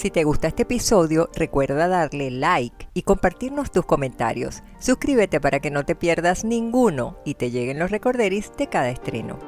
Si 0.00 0.10
te 0.10 0.24
gusta 0.24 0.48
este 0.48 0.62
episodio, 0.62 1.28
recuerda 1.34 1.86
darle 1.86 2.30
like 2.30 2.88
y 2.94 3.02
compartirnos 3.02 3.70
tus 3.70 3.84
comentarios. 3.84 4.62
Suscríbete 4.78 5.42
para 5.42 5.60
que 5.60 5.70
no 5.70 5.84
te 5.84 5.94
pierdas 5.94 6.42
ninguno 6.42 7.18
y 7.26 7.34
te 7.34 7.50
lleguen 7.50 7.78
los 7.78 7.90
recorderis 7.90 8.50
de 8.56 8.66
cada 8.66 8.88
estreno. 8.88 9.38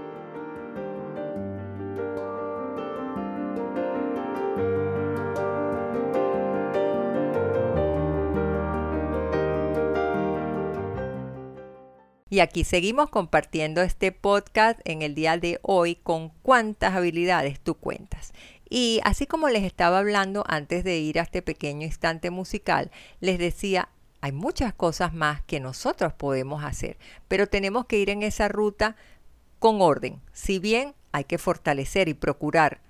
Y 12.32 12.40
aquí 12.40 12.64
seguimos 12.64 13.10
compartiendo 13.10 13.82
este 13.82 14.10
podcast 14.10 14.80
en 14.84 15.02
el 15.02 15.14
día 15.14 15.36
de 15.36 15.60
hoy 15.60 15.96
con 15.96 16.30
cuántas 16.42 16.94
habilidades 16.94 17.60
tú 17.60 17.74
cuentas. 17.74 18.32
Y 18.74 19.02
así 19.04 19.26
como 19.26 19.50
les 19.50 19.64
estaba 19.64 19.98
hablando 19.98 20.44
antes 20.48 20.82
de 20.82 20.96
ir 20.96 21.20
a 21.20 21.24
este 21.24 21.42
pequeño 21.42 21.84
instante 21.84 22.30
musical, 22.30 22.90
les 23.20 23.38
decía, 23.38 23.90
hay 24.22 24.32
muchas 24.32 24.72
cosas 24.72 25.12
más 25.12 25.42
que 25.42 25.60
nosotros 25.60 26.14
podemos 26.14 26.64
hacer, 26.64 26.96
pero 27.28 27.46
tenemos 27.46 27.84
que 27.84 27.98
ir 27.98 28.08
en 28.08 28.22
esa 28.22 28.48
ruta 28.48 28.96
con 29.58 29.82
orden. 29.82 30.22
Si 30.32 30.58
bien 30.58 30.94
hay 31.12 31.24
que 31.24 31.36
fortalecer 31.36 32.08
y 32.08 32.14
procurar 32.14 32.80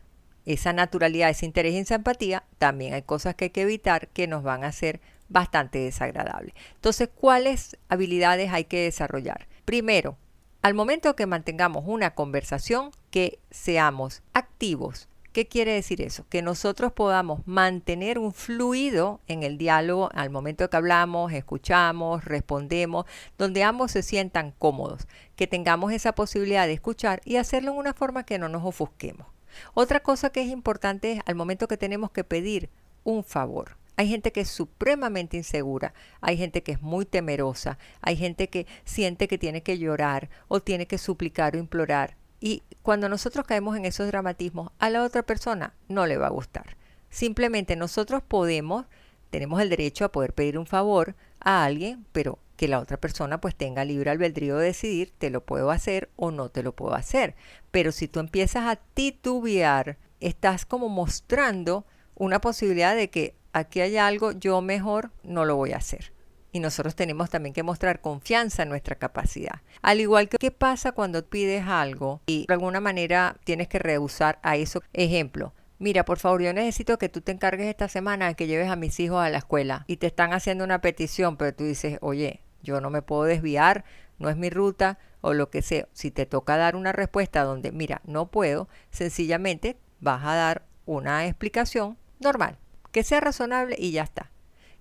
esa 0.47 0.73
naturalidad, 0.73 1.31
ese 1.31 1.47
interés 1.47 1.75
y 1.75 1.79
esa 1.79 1.97
empatía, 1.97 2.45
también 2.59 2.95
hay 2.95 3.03
cosas 3.03 3.35
que 3.35 3.47
hay 3.47 3.51
que 3.51 3.63
evitar 3.63 4.07
que 4.07 4.29
nos 4.29 4.45
van 4.45 4.63
a 4.63 4.69
hacer 4.69 5.01
bastante 5.31 5.81
desagradables. 5.81 6.55
Entonces, 6.77 7.09
¿cuáles 7.13 7.77
habilidades 7.89 8.53
hay 8.53 8.67
que 8.67 8.85
desarrollar? 8.85 9.49
Primero, 9.65 10.17
al 10.63 10.75
momento 10.75 11.17
que 11.17 11.27
mantengamos 11.27 11.83
una 11.89 12.15
conversación, 12.15 12.93
que 13.11 13.41
seamos 13.51 14.23
activos 14.33 15.09
¿Qué 15.33 15.49
quiere 15.49 15.73
decir 15.73 16.03
eso? 16.03 16.27
Que 16.29 16.43
nosotros 16.43 16.93
podamos 16.93 17.41
mantener 17.47 18.19
un 18.19 18.35
fluido 18.35 19.21
en 19.27 19.43
el 19.43 19.57
diálogo 19.57 20.11
al 20.13 20.29
momento 20.29 20.69
que 20.69 20.77
hablamos, 20.77 21.33
escuchamos, 21.33 22.27
respondemos, 22.27 23.07
donde 23.39 23.63
ambos 23.63 23.93
se 23.93 24.03
sientan 24.03 24.53
cómodos, 24.59 25.09
que 25.35 25.47
tengamos 25.47 25.91
esa 25.93 26.15
posibilidad 26.15 26.67
de 26.67 26.75
escuchar 26.75 27.23
y 27.25 27.37
hacerlo 27.37 27.73
en 27.73 27.79
una 27.79 27.95
forma 27.95 28.25
que 28.25 28.39
no 28.39 28.51
nos 28.51 28.63
ofusquemos. 28.63 29.27
Otra 29.73 30.01
cosa 30.01 30.29
que 30.29 30.43
es 30.43 30.49
importante 30.49 31.13
es 31.13 31.21
al 31.25 31.35
momento 31.35 31.67
que 31.67 31.79
tenemos 31.79 32.11
que 32.11 32.25
pedir 32.25 32.69
un 33.03 33.25
favor. 33.25 33.79
Hay 33.97 34.09
gente 34.09 34.33
que 34.33 34.43
es 34.43 34.49
supremamente 34.49 35.39
insegura, 35.39 35.95
hay 36.21 36.37
gente 36.37 36.63
que 36.63 36.73
es 36.73 36.83
muy 36.83 37.07
temerosa, 37.07 37.79
hay 38.03 38.17
gente 38.17 38.49
que 38.49 38.67
siente 38.85 39.29
que 39.29 39.39
tiene 39.39 39.63
que 39.63 39.79
llorar 39.79 40.29
o 40.49 40.61
tiene 40.61 40.87
que 40.87 40.99
suplicar 40.99 41.57
o 41.57 41.59
implorar. 41.59 42.17
Y 42.41 42.63
cuando 42.83 43.09
nosotros 43.09 43.47
caemos 43.47 43.77
en 43.77 43.85
esos 43.85 44.09
dramatismos, 44.09 44.73
a 44.79 44.91
la 44.91 45.03
otra 45.03 45.23
persona 45.23 45.75
no 45.89 46.07
le 46.07 46.17
va 46.17 46.27
a 46.27 46.31
gustar. 46.31 46.77
Simplemente 47.11 47.77
nosotros 47.77 48.23
podemos, 48.27 48.87
tenemos 49.31 49.61
el 49.61 49.71
derecho 49.71 50.05
a 50.05 50.13
poder 50.13 50.35
pedir 50.35 50.59
un 50.59 50.67
favor 50.67 51.15
a 51.41 51.65
alguien, 51.65 52.05
pero 52.13 52.39
que 52.57 52.69
la 52.69 52.81
otra 52.81 52.97
persona 52.97 53.41
pues 53.41 53.55
tenga 53.55 53.85
libre 53.85 54.11
albedrío 54.11 54.57
de 54.57 54.67
decidir, 54.67 55.13
te 55.19 55.31
lo 55.31 55.45
puedo 55.45 55.71
hacer 55.71 56.11
o 56.17 56.31
no 56.31 56.49
te 56.49 56.63
lo 56.63 56.73
puedo 56.73 56.95
hacer. 56.95 57.35
Pero 57.71 57.93
si 57.93 58.09
tú 58.09 58.21
empiezas 58.21 58.65
a 58.67 58.77
titubear, 58.77 59.99
estás 60.21 60.65
como 60.65 60.89
mostrando 60.89 61.85
una 62.15 62.41
posibilidad 62.41 62.95
de 62.95 63.11
que 63.11 63.35
aquí 63.53 63.81
hay 63.81 63.97
algo, 63.97 64.33
yo 64.33 64.61
mejor 64.61 65.11
no 65.23 65.45
lo 65.45 65.57
voy 65.57 65.73
a 65.73 65.79
hacer 65.79 66.13
y 66.53 66.61
nosotros 66.61 66.95
tenemos 66.95 67.31
también 67.31 67.55
que 67.55 67.63
mostrar 67.63 68.01
confianza 68.01 68.63
en 68.63 68.69
nuestra 68.69 68.97
capacidad. 68.97 69.63
Al 69.81 70.01
igual 70.01 70.29
que 70.29 70.37
qué 70.37 70.51
pasa 70.51 70.93
cuando 70.93 71.27
pides 71.27 71.67
algo 71.67 72.21
y 72.27 72.47
de 72.47 72.55
alguna 72.55 72.81
manera 72.81 73.37
tienes 73.45 73.69
que 73.69 73.79
rehusar 73.79 74.39
a 74.43 74.57
eso. 74.57 74.83
Ejemplo, 74.93 75.55
mira, 75.79 76.05
por 76.05 76.19
favor, 76.19 76.43
yo 76.43 76.53
necesito 76.53 76.99
que 76.99 77.09
tú 77.09 77.23
te 77.23 77.33
encargues 77.33 77.67
esta 77.67 77.89
semana 77.89 78.29
de 78.29 78.35
que 78.35 78.47
lleves 78.47 78.69
a 78.69 78.77
mis 78.77 79.01
hijos 79.01 79.25
a 79.25 79.31
la 79.31 79.39
escuela 79.39 79.85
y 79.87 79.97
te 79.97 80.07
están 80.07 80.35
haciendo 80.35 80.63
una 80.63 80.83
petición, 80.83 81.39
pero 81.39 81.55
tú 81.55 81.65
dices, 81.65 81.99
oye, 82.03 82.43
yo 82.63 82.81
no 82.81 82.91
me 82.91 83.03
puedo 83.03 83.25
desviar, 83.25 83.85
no 84.19 84.29
es 84.29 84.37
mi 84.37 84.51
ruta 84.51 84.99
o 85.23 85.33
lo 85.33 85.49
que 85.51 85.63
sea. 85.63 85.89
Si 85.95 86.11
te 86.11 86.27
toca 86.27 86.59
dar 86.59 86.77
una 86.77 86.93
respuesta 86.93 87.45
donde, 87.45 87.73
mira, 87.73 88.03
no 88.05 88.31
puedo, 88.31 88.69
sencillamente 88.91 89.79
vas 90.01 90.23
a 90.25 90.35
dar 90.35 90.67
una 90.85 91.27
explicación 91.27 91.97
normal, 92.21 92.59
que 92.91 93.05
sea 93.05 93.21
razonable 93.21 93.77
y 93.79 93.93
ya 93.93 94.03
está 94.03 94.32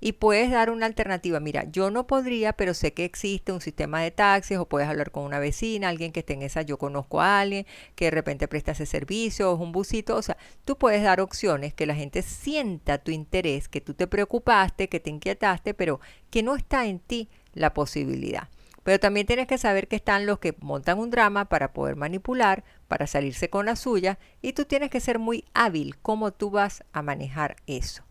y 0.01 0.13
puedes 0.13 0.49
dar 0.49 0.71
una 0.71 0.87
alternativa. 0.87 1.39
Mira, 1.39 1.65
yo 1.71 1.91
no 1.91 2.07
podría, 2.07 2.53
pero 2.53 2.73
sé 2.73 2.93
que 2.93 3.05
existe 3.05 3.53
un 3.53 3.61
sistema 3.61 4.01
de 4.01 4.09
taxis 4.09 4.57
o 4.57 4.67
puedes 4.67 4.89
hablar 4.89 5.11
con 5.11 5.23
una 5.23 5.39
vecina, 5.39 5.87
alguien 5.87 6.11
que 6.11 6.21
esté 6.21 6.33
en 6.33 6.41
esa, 6.41 6.63
yo 6.63 6.77
conozco 6.77 7.21
a 7.21 7.39
alguien 7.39 7.67
que 7.95 8.05
de 8.05 8.11
repente 8.11 8.47
presta 8.47 8.71
ese 8.71 8.87
servicio, 8.87 9.51
o 9.51 9.55
es 9.55 9.61
un 9.61 9.71
busito, 9.71 10.17
o 10.17 10.21
sea, 10.21 10.37
tú 10.65 10.77
puedes 10.77 11.03
dar 11.03 11.21
opciones 11.21 11.73
que 11.75 11.85
la 11.85 11.95
gente 11.95 12.23
sienta 12.23 12.97
tu 12.97 13.11
interés, 13.11 13.69
que 13.69 13.79
tú 13.79 13.93
te 13.93 14.07
preocupaste, 14.07 14.89
que 14.89 14.99
te 14.99 15.11
inquietaste, 15.11 15.75
pero 15.75 16.01
que 16.31 16.41
no 16.41 16.55
está 16.55 16.87
en 16.87 16.99
ti 16.99 17.29
la 17.53 17.73
posibilidad. 17.73 18.49
Pero 18.83 18.99
también 18.99 19.27
tienes 19.27 19.45
que 19.45 19.59
saber 19.59 19.87
que 19.87 19.97
están 19.97 20.25
los 20.25 20.39
que 20.39 20.55
montan 20.59 20.97
un 20.97 21.11
drama 21.11 21.45
para 21.45 21.71
poder 21.71 21.95
manipular, 21.95 22.63
para 22.87 23.05
salirse 23.05 23.51
con 23.51 23.67
la 23.67 23.75
suya, 23.75 24.17
y 24.41 24.53
tú 24.53 24.65
tienes 24.65 24.89
que 24.89 24.99
ser 24.99 25.19
muy 25.19 25.45
hábil 25.53 25.99
cómo 25.99 26.31
tú 26.31 26.49
vas 26.49 26.83
a 26.91 27.03
manejar 27.03 27.57
eso. 27.67 28.03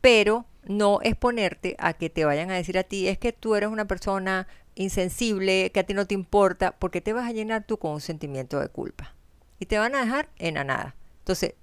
Pero 0.00 0.46
no 0.66 1.00
exponerte 1.02 1.76
a 1.78 1.94
que 1.94 2.10
te 2.10 2.24
vayan 2.24 2.50
a 2.50 2.54
decir 2.54 2.78
a 2.78 2.84
ti, 2.84 3.08
es 3.08 3.18
que 3.18 3.32
tú 3.32 3.54
eres 3.54 3.68
una 3.70 3.86
persona 3.86 4.46
insensible, 4.74 5.70
que 5.72 5.80
a 5.80 5.84
ti 5.84 5.94
no 5.94 6.06
te 6.06 6.14
importa, 6.14 6.76
porque 6.78 7.00
te 7.00 7.12
vas 7.12 7.28
a 7.28 7.32
llenar 7.32 7.64
tú 7.64 7.78
con 7.78 7.92
un 7.92 8.00
sentimiento 8.00 8.60
de 8.60 8.68
culpa. 8.68 9.14
Y 9.58 9.66
te 9.66 9.78
van 9.78 9.94
a 9.94 10.04
dejar 10.04 10.28
en 10.38 10.54
la 10.54 10.64
nada. 10.64 10.96
Entonces, 11.20 11.54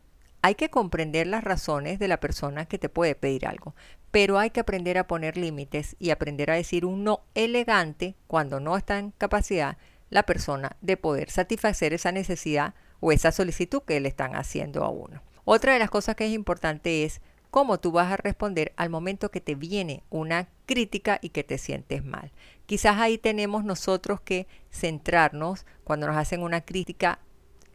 hay 0.42 0.56
que 0.56 0.70
comprender 0.70 1.28
las 1.28 1.44
razones 1.44 2.00
de 2.00 2.08
la 2.08 2.20
persona 2.20 2.66
que 2.66 2.78
te 2.78 2.90
puede 2.90 3.16
pedir 3.16 3.48
algo, 3.48 3.76
pero 4.12 4.40
hay 4.40 4.50
que 4.50 4.60
aprender 4.60 4.98
a 4.98 5.08
poner 5.08 5.38
límites 5.38 5.96
y 6.00 6.10
aprender 6.10 6.52
a 6.52 6.56
decir 6.56 6.86
un 6.86 7.04
no 7.04 7.22
elegante 7.34 8.16
cuando 8.28 8.60
no 8.60 8.76
está 8.76 9.00
en 9.00 9.12
capacidad 9.12 9.78
la 10.10 10.24
persona 10.24 10.76
de 10.82 10.98
poder 10.98 11.30
satisfacer 11.30 11.94
esa 11.94 12.12
necesidad 12.12 12.74
o 13.00 13.12
esa 13.12 13.32
solicitud 13.32 13.84
que 13.84 14.00
le 14.00 14.10
están 14.10 14.36
haciendo 14.36 14.84
a 14.84 14.90
uno. 14.90 15.22
Otra 15.46 15.74
de 15.74 15.80
las 15.80 15.90
cosas 15.90 16.16
que 16.16 16.26
es 16.26 16.34
importante 16.34 17.04
es 17.04 17.22
cómo 17.54 17.80
tú 17.80 17.92
vas 17.92 18.12
a 18.12 18.18
responder 18.18 18.74
al 18.78 18.90
momento 18.90 19.30
que 19.30 19.40
te 19.40 19.54
viene 19.54 20.02
una 20.10 20.50
crítica 20.66 21.20
y 21.22 21.30
que 21.30 21.44
te 21.44 21.60
sientes 21.60 22.04
mal. 22.04 22.32
Quizás 22.66 22.98
ahí 22.98 23.20
tenemos 23.20 23.64
nosotros 23.64 24.20
que 24.22 24.48
centrarnos 24.72 25.68
cuando 25.84 26.08
nos 26.08 26.18
hacen 26.18 26.42
una 26.42 26.62
crítica. 26.62 27.20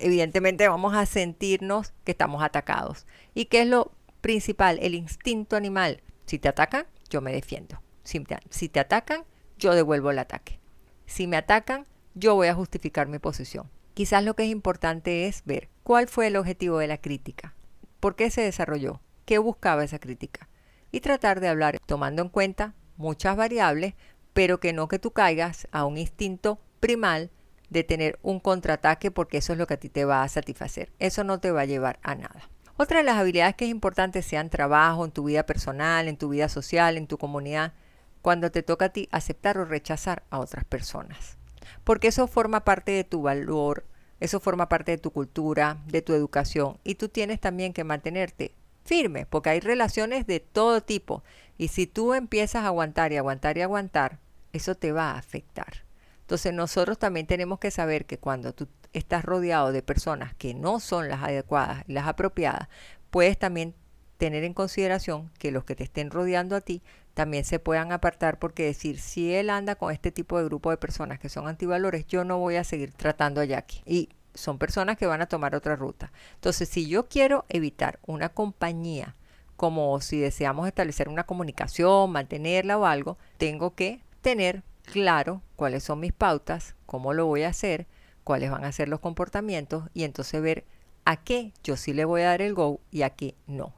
Evidentemente 0.01 0.67
vamos 0.67 0.97
a 0.97 1.07
sentirnos 1.07 1.93
que 2.03 2.11
estamos 2.11 2.43
atacados. 2.43 3.07
¿Y 3.35 3.45
qué 3.45 3.61
es 3.61 3.69
lo 3.69 3.93
principal? 4.21 4.81
El 4.83 4.97
instinto 4.97 5.55
animal. 5.55 6.03
Si 6.27 6.41
te 6.41 6.49
atacan, 6.49 6.87
yo 7.09 7.21
me 7.21 7.33
defiendo. 7.33 7.81
Si 8.03 8.19
te, 8.19 8.37
si 8.51 8.69
te 8.69 8.81
atacan, 8.81 9.23
yo 9.59 9.77
devuelvo 9.77 10.11
el 10.11 10.19
ataque. 10.19 10.59
Si 11.07 11.29
me 11.29 11.37
atacan, 11.37 11.87
yo 12.17 12.35
voy 12.35 12.49
a 12.49 12.55
justificar 12.57 13.07
mi 13.07 13.21
posición. 13.21 13.71
Quizás 13.95 14.25
lo 14.25 14.35
que 14.35 14.43
es 14.43 14.51
importante 14.51 15.29
es 15.29 15.45
ver 15.45 15.69
cuál 15.85 16.09
fue 16.09 16.27
el 16.27 16.37
objetivo 16.37 16.79
de 16.79 16.89
la 16.89 16.99
crítica, 16.99 17.55
por 18.01 18.17
qué 18.17 18.29
se 18.31 18.43
desarrolló, 18.43 19.01
qué 19.29 19.37
buscaba 19.37 19.85
esa 19.85 19.99
crítica 19.99 20.49
y 20.91 21.01
tratar 21.01 21.41
de 21.41 21.49
hablar 21.49 21.79
tomando 21.85 22.23
en 22.23 22.31
cuenta 22.31 22.73
muchas 22.97 23.37
variables, 23.37 23.93
pero 24.33 24.59
que 24.59 24.73
no 24.73 24.89
que 24.89 24.99
tú 24.99 25.11
caigas 25.11 25.69
a 25.71 25.85
un 25.85 25.99
instinto 25.99 26.59
primal 26.81 27.31
de 27.69 27.85
tener 27.85 28.19
un 28.23 28.41
contraataque 28.41 29.11
porque 29.11 29.37
eso 29.37 29.53
es 29.53 29.59
lo 29.59 29.67
que 29.67 29.75
a 29.75 29.79
ti 29.79 29.91
te 29.91 30.07
va 30.07 30.23
a 30.23 30.29
satisfacer. 30.31 30.95
Eso 30.99 31.25
no 31.25 31.41
te 31.41 31.51
va 31.51 31.61
a 31.61 31.67
llevar 31.67 31.99
a 32.03 32.15
nada. 32.15 32.49
Otra 32.79 33.01
de 33.01 33.05
las 33.05 33.19
habilidades 33.19 33.55
que 33.55 33.67
es 33.67 33.71
importante 33.71 34.23
sean 34.23 34.49
trabajo, 34.49 35.05
en 35.05 35.11
tu 35.11 35.25
vida 35.25 35.45
personal, 35.45 36.09
en 36.09 36.17
tu 36.17 36.31
vida 36.31 36.49
social, 36.49 36.97
en 36.97 37.07
tu 37.07 37.19
comunidad, 37.19 37.75
cuando 38.23 38.51
te 38.51 38.63
toca 38.63 38.87
a 38.87 38.93
ti 38.95 39.11
aceptar 39.13 39.59
o 39.59 39.67
rechazar 39.67 40.23
a 40.31 40.39
otras 40.39 40.65
personas. 40.65 41.37
Porque 41.85 42.09
eso 42.09 42.29
forma 42.29 42.65
parte 42.65 42.93
de 42.93 43.05
tu 43.05 43.21
valor, 43.21 43.85
eso 44.21 44.41
forma 44.41 44.71
parte 44.71 44.93
de 44.93 44.99
tu 44.99 45.11
cultura, 45.11 45.83
de 45.87 46.01
tu 46.01 46.15
educación 46.15 46.79
y 46.83 46.95
tú 46.95 47.11
tienes 47.11 47.41
también 47.41 47.75
que 47.75 47.85
mantenerte 47.85 48.55
firme, 48.88 49.26
porque 49.26 49.50
hay 49.50 49.61
relaciones 49.61 50.26
de 50.26 50.40
todo 50.40 50.80
tipo. 50.83 51.23
Y 51.59 51.68
si 51.68 51.87
tú 51.87 52.14
empiezas 52.14 52.64
a 52.64 52.68
aguantar 52.68 53.12
y 53.12 53.18
aguantar 53.18 53.59
y 53.59 53.62
aguantar, 53.62 54.18
eso 54.52 54.75
te 54.75 54.92
va 54.92 55.12
a 55.12 55.18
afectar. 55.18 55.85
Entonces 56.23 56.54
nosotros 56.54 56.99
también 56.99 57.26
tenemos 57.26 57.59
que 57.59 57.71
saber 57.71 58.07
que 58.07 58.18
cuando 58.18 58.54
tú 58.54 58.66
estás 58.95 59.25
rodeado 59.25 59.73
de 59.73 59.83
personas 59.83 60.35
que 60.35 60.54
no 60.54 60.80
son 60.80 61.09
las 61.09 61.23
adecuadas 61.23 61.85
y 61.87 61.92
las 61.92 62.07
apropiadas, 62.07 62.68
puedes 63.11 63.38
también 63.38 63.75
tener 64.16 64.42
en 64.42 64.54
consideración 64.54 65.30
que 65.38 65.52
los 65.52 65.64
que 65.64 65.76
te 65.76 65.85
estén 65.85 66.11
rodeando 66.11 66.57
a 66.57 66.61
ti 66.61 66.83
también 67.14 67.45
se 67.45 67.59
puedan 67.59 67.92
apartar 67.92 68.38
porque 68.38 68.64
decir, 68.64 69.00
si 69.00 69.35
él 69.35 69.50
anda 69.50 69.75
con 69.75 69.92
este 69.92 70.12
tipo 70.12 70.38
de 70.38 70.45
grupo 70.45 70.71
de 70.71 70.76
personas 70.76 71.18
que 71.18 71.28
son 71.28 71.47
antivalores, 71.47 72.07
yo 72.07 72.25
no 72.25 72.38
voy 72.38 72.57
a 72.57 72.64
seguir 72.64 72.92
tratando 72.92 73.40
a 73.40 73.45
Jackie. 73.45 73.83
Y 73.85 74.09
son 74.38 74.59
personas 74.59 74.97
que 74.97 75.07
van 75.07 75.21
a 75.21 75.26
tomar 75.26 75.54
otra 75.54 75.76
ruta. 75.76 76.12
Entonces, 76.35 76.68
si 76.68 76.88
yo 76.88 77.09
quiero 77.09 77.45
evitar 77.49 77.99
una 78.07 78.28
compañía, 78.28 79.16
como 79.57 80.00
si 80.00 80.18
deseamos 80.21 80.68
establecer 80.68 81.09
una 81.09 81.25
comunicación, 81.25 82.12
mantenerla 82.12 82.78
o 82.78 82.87
algo, 82.87 83.18
tengo 83.38 83.75
que 83.75 84.00
tener 84.23 84.62
claro 84.85 85.42
cuáles 85.57 85.83
son 85.83 86.00
mis 86.00 86.12
pautas, 86.12 86.76
cómo 86.87 87.12
lo 87.12 87.26
voy 87.26 87.42
a 87.42 87.49
hacer, 87.49 87.87
cuáles 88.25 88.50
van 88.50 88.64
a 88.64 88.73
ser 88.73 88.88
los 88.88 89.00
comportamientos 89.00 89.85
y 89.95 90.04
entonces 90.04 90.40
ver 90.40 90.64
a 91.04 91.16
qué 91.16 91.52
yo 91.64 91.76
sí 91.76 91.92
le 91.92 92.04
voy 92.04 92.21
a 92.23 92.26
dar 92.26 92.42
el 92.42 92.54
go 92.54 92.80
y 92.90 93.02
a 93.02 93.11
qué 93.11 93.35
no. 93.47 93.73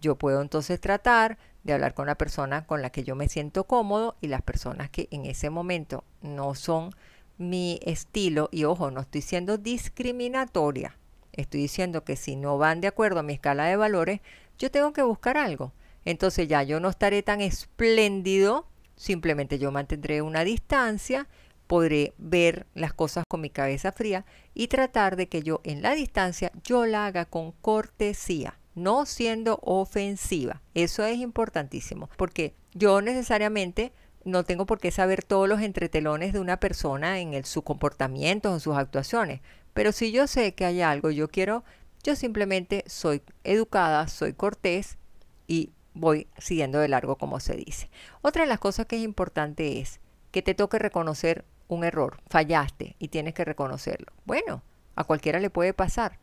Yo 0.00 0.16
puedo 0.16 0.40
entonces 0.40 0.80
tratar 0.80 1.38
de 1.62 1.74
hablar 1.74 1.94
con 1.94 2.06
la 2.06 2.14
persona 2.14 2.66
con 2.66 2.82
la 2.82 2.90
que 2.90 3.04
yo 3.04 3.14
me 3.14 3.28
siento 3.28 3.64
cómodo 3.64 4.16
y 4.20 4.28
las 4.28 4.42
personas 4.42 4.90
que 4.90 5.08
en 5.10 5.26
ese 5.26 5.50
momento 5.50 6.04
no 6.22 6.54
son 6.54 6.94
mi 7.40 7.80
estilo. 7.82 8.48
Y 8.52 8.64
ojo, 8.64 8.90
no 8.90 9.00
estoy 9.00 9.22
siendo 9.22 9.58
discriminatoria. 9.58 10.96
Estoy 11.32 11.62
diciendo 11.62 12.04
que 12.04 12.16
si 12.16 12.36
no 12.36 12.58
van 12.58 12.80
de 12.80 12.88
acuerdo 12.88 13.20
a 13.20 13.22
mi 13.22 13.32
escala 13.32 13.64
de 13.64 13.76
valores, 13.76 14.20
yo 14.58 14.70
tengo 14.70 14.92
que 14.92 15.02
buscar 15.02 15.36
algo. 15.36 15.72
Entonces 16.04 16.48
ya 16.48 16.62
yo 16.62 16.80
no 16.80 16.88
estaré 16.88 17.22
tan 17.22 17.40
espléndido, 17.40 18.66
simplemente 18.96 19.58
yo 19.58 19.72
mantendré 19.72 20.22
una 20.22 20.44
distancia, 20.44 21.28
podré 21.66 22.14
ver 22.18 22.66
las 22.74 22.92
cosas 22.92 23.24
con 23.28 23.40
mi 23.40 23.50
cabeza 23.50 23.92
fría 23.92 24.26
y 24.54 24.68
tratar 24.68 25.16
de 25.16 25.28
que 25.28 25.42
yo 25.42 25.60
en 25.64 25.82
la 25.82 25.94
distancia 25.94 26.52
yo 26.62 26.84
la 26.84 27.06
haga 27.06 27.24
con 27.24 27.52
cortesía 27.52 28.60
no 28.74 29.06
siendo 29.06 29.58
ofensiva. 29.62 30.62
Eso 30.74 31.04
es 31.04 31.18
importantísimo, 31.18 32.08
porque 32.16 32.54
yo 32.72 33.00
necesariamente 33.00 33.92
no 34.30 34.44
tengo 34.44 34.66
por 34.66 34.78
qué 34.78 34.90
saber 34.90 35.22
todos 35.22 35.48
los 35.48 35.60
entretelones 35.60 36.32
de 36.32 36.40
una 36.40 36.58
persona 36.58 37.20
en 37.20 37.34
el, 37.34 37.44
su 37.44 37.62
comportamiento, 37.62 38.52
en 38.52 38.60
sus 38.60 38.76
actuaciones, 38.76 39.40
pero 39.74 39.92
si 39.92 40.12
yo 40.12 40.26
sé 40.26 40.54
que 40.54 40.64
hay 40.64 40.80
algo, 40.80 41.10
yo 41.10 41.28
quiero, 41.28 41.64
yo 42.02 42.16
simplemente 42.16 42.84
soy 42.86 43.22
educada, 43.44 44.08
soy 44.08 44.32
cortés 44.32 44.98
y 45.46 45.70
voy 45.94 46.28
siguiendo 46.38 46.78
de 46.78 46.88
largo 46.88 47.16
como 47.16 47.40
se 47.40 47.54
dice. 47.54 47.90
Otra 48.22 48.42
de 48.42 48.48
las 48.48 48.58
cosas 48.58 48.86
que 48.86 48.96
es 48.96 49.02
importante 49.02 49.80
es 49.80 50.00
que 50.30 50.42
te 50.42 50.54
toque 50.54 50.78
reconocer 50.78 51.44
un 51.68 51.84
error, 51.84 52.20
fallaste 52.28 52.96
y 52.98 53.08
tienes 53.08 53.34
que 53.34 53.44
reconocerlo. 53.44 54.12
Bueno, 54.24 54.62
a 54.96 55.04
cualquiera 55.04 55.40
le 55.40 55.50
puede 55.50 55.74
pasar 55.74 56.18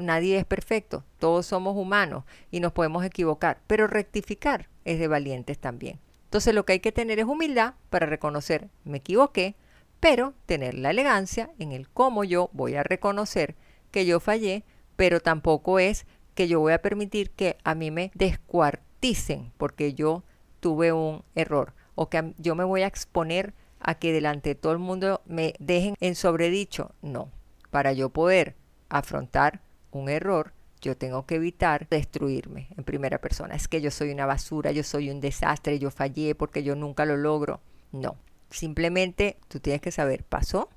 nadie 0.00 0.38
es 0.38 0.44
perfecto, 0.44 1.04
todos 1.18 1.46
somos 1.46 1.76
humanos 1.76 2.24
y 2.50 2.60
nos 2.60 2.72
podemos 2.72 3.04
equivocar, 3.04 3.60
pero 3.66 3.86
rectificar 3.86 4.68
es 4.84 4.98
de 4.98 5.08
valientes 5.08 5.58
también. 5.58 5.98
Entonces 6.32 6.54
lo 6.54 6.64
que 6.64 6.72
hay 6.72 6.80
que 6.80 6.92
tener 6.92 7.18
es 7.18 7.26
humildad 7.26 7.74
para 7.90 8.06
reconocer, 8.06 8.70
me 8.84 8.96
equivoqué, 8.96 9.54
pero 10.00 10.32
tener 10.46 10.72
la 10.72 10.88
elegancia 10.88 11.50
en 11.58 11.72
el 11.72 11.90
cómo 11.90 12.24
yo 12.24 12.48
voy 12.54 12.74
a 12.74 12.82
reconocer 12.82 13.54
que 13.90 14.06
yo 14.06 14.18
fallé, 14.18 14.64
pero 14.96 15.20
tampoco 15.20 15.78
es 15.78 16.06
que 16.34 16.48
yo 16.48 16.58
voy 16.58 16.72
a 16.72 16.80
permitir 16.80 17.32
que 17.32 17.58
a 17.64 17.74
mí 17.74 17.90
me 17.90 18.12
descuarticen 18.14 19.52
porque 19.58 19.92
yo 19.92 20.22
tuve 20.60 20.90
un 20.94 21.22
error 21.34 21.74
o 21.96 22.08
que 22.08 22.32
yo 22.38 22.54
me 22.54 22.64
voy 22.64 22.80
a 22.80 22.86
exponer 22.86 23.52
a 23.78 23.96
que 23.96 24.14
delante 24.14 24.48
de 24.48 24.54
todo 24.54 24.72
el 24.72 24.78
mundo 24.78 25.20
me 25.26 25.52
dejen 25.58 25.96
en 26.00 26.14
sobredicho. 26.14 26.94
No, 27.02 27.28
para 27.70 27.92
yo 27.92 28.08
poder 28.08 28.56
afrontar 28.88 29.60
un 29.90 30.08
error, 30.08 30.54
yo 30.82 30.96
tengo 30.96 31.24
que 31.24 31.36
evitar 31.36 31.88
destruirme 31.88 32.68
en 32.76 32.84
primera 32.84 33.18
persona. 33.18 33.54
Es 33.54 33.68
que 33.68 33.80
yo 33.80 33.90
soy 33.90 34.10
una 34.10 34.26
basura, 34.26 34.72
yo 34.72 34.82
soy 34.82 35.10
un 35.10 35.20
desastre, 35.20 35.78
yo 35.78 35.90
fallé 35.90 36.34
porque 36.34 36.64
yo 36.64 36.74
nunca 36.74 37.06
lo 37.06 37.16
logro. 37.16 37.60
No, 37.92 38.16
simplemente 38.50 39.38
tú 39.48 39.60
tienes 39.60 39.80
que 39.80 39.92
saber, 39.92 40.24
pasó 40.24 40.68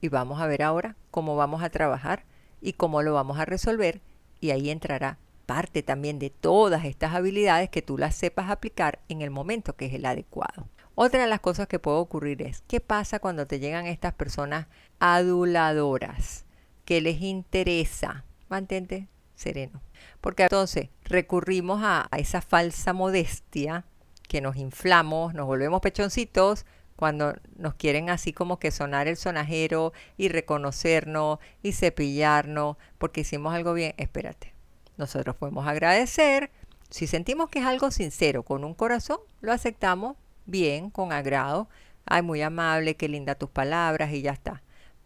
y 0.00 0.08
vamos 0.08 0.40
a 0.40 0.46
ver 0.46 0.62
ahora 0.62 0.96
cómo 1.10 1.36
vamos 1.36 1.62
a 1.62 1.70
trabajar 1.70 2.24
y 2.60 2.74
cómo 2.74 3.02
lo 3.02 3.14
vamos 3.14 3.38
a 3.38 3.44
resolver 3.44 4.00
y 4.40 4.50
ahí 4.50 4.70
entrará 4.70 5.18
parte 5.46 5.82
también 5.82 6.20
de 6.20 6.30
todas 6.30 6.84
estas 6.84 7.14
habilidades 7.14 7.68
que 7.68 7.82
tú 7.82 7.98
las 7.98 8.14
sepas 8.14 8.48
aplicar 8.48 9.00
en 9.08 9.22
el 9.22 9.30
momento 9.30 9.74
que 9.74 9.86
es 9.86 9.94
el 9.94 10.06
adecuado. 10.06 10.68
Otra 10.94 11.22
de 11.22 11.26
las 11.26 11.40
cosas 11.40 11.66
que 11.66 11.78
puede 11.78 11.98
ocurrir 11.98 12.42
es, 12.42 12.62
¿qué 12.68 12.80
pasa 12.80 13.18
cuando 13.18 13.46
te 13.46 13.58
llegan 13.58 13.86
estas 13.86 14.14
personas 14.14 14.68
aduladoras? 15.00 16.44
¿Qué 16.84 17.00
les 17.00 17.22
interesa? 17.22 18.24
mantente 18.52 19.08
sereno. 19.42 19.82
Porque 20.20 20.44
entonces 20.44 20.88
recurrimos 21.04 21.80
a, 21.82 22.08
esa 22.16 22.40
falsa 22.40 22.92
modestia 22.92 23.84
que 24.28 24.40
nos 24.40 24.56
inflamos, 24.56 25.34
nos 25.34 25.46
volvemos 25.46 25.80
pechoncitos 25.80 26.64
cuando 26.96 27.34
nos 27.56 27.74
quieren 27.74 28.10
así 28.10 28.32
como 28.32 28.58
que 28.58 28.70
sonar 28.70 29.08
el 29.08 29.16
sonajero 29.16 29.92
y 30.16 30.28
reconocernos 30.28 31.38
y 31.62 31.72
cepillarnos 31.72 32.76
porque 32.98 33.22
hicimos 33.22 33.54
algo 33.54 33.74
bien. 33.74 33.94
Espérate, 33.96 34.54
nosotros 34.96 35.36
podemos 35.36 35.66
agradecer. 35.66 36.50
Si 36.90 37.06
sentimos 37.06 37.48
que 37.48 37.58
es 37.58 37.66
algo 37.66 37.90
sincero, 37.90 38.42
con 38.42 38.64
un 38.64 38.74
corazón, 38.74 39.18
lo 39.40 39.52
aceptamos 39.52 40.16
bien, 40.46 40.90
con 40.90 41.12
agrado. 41.12 41.68
Ay, 42.04 42.22
muy 42.22 42.42
amable, 42.42 42.96
qué 42.96 43.08
linda 43.08 43.34
tus 43.34 43.50
palabras 43.50 44.12
y 44.12 44.22
ya 44.22 44.32
está. 44.32 44.62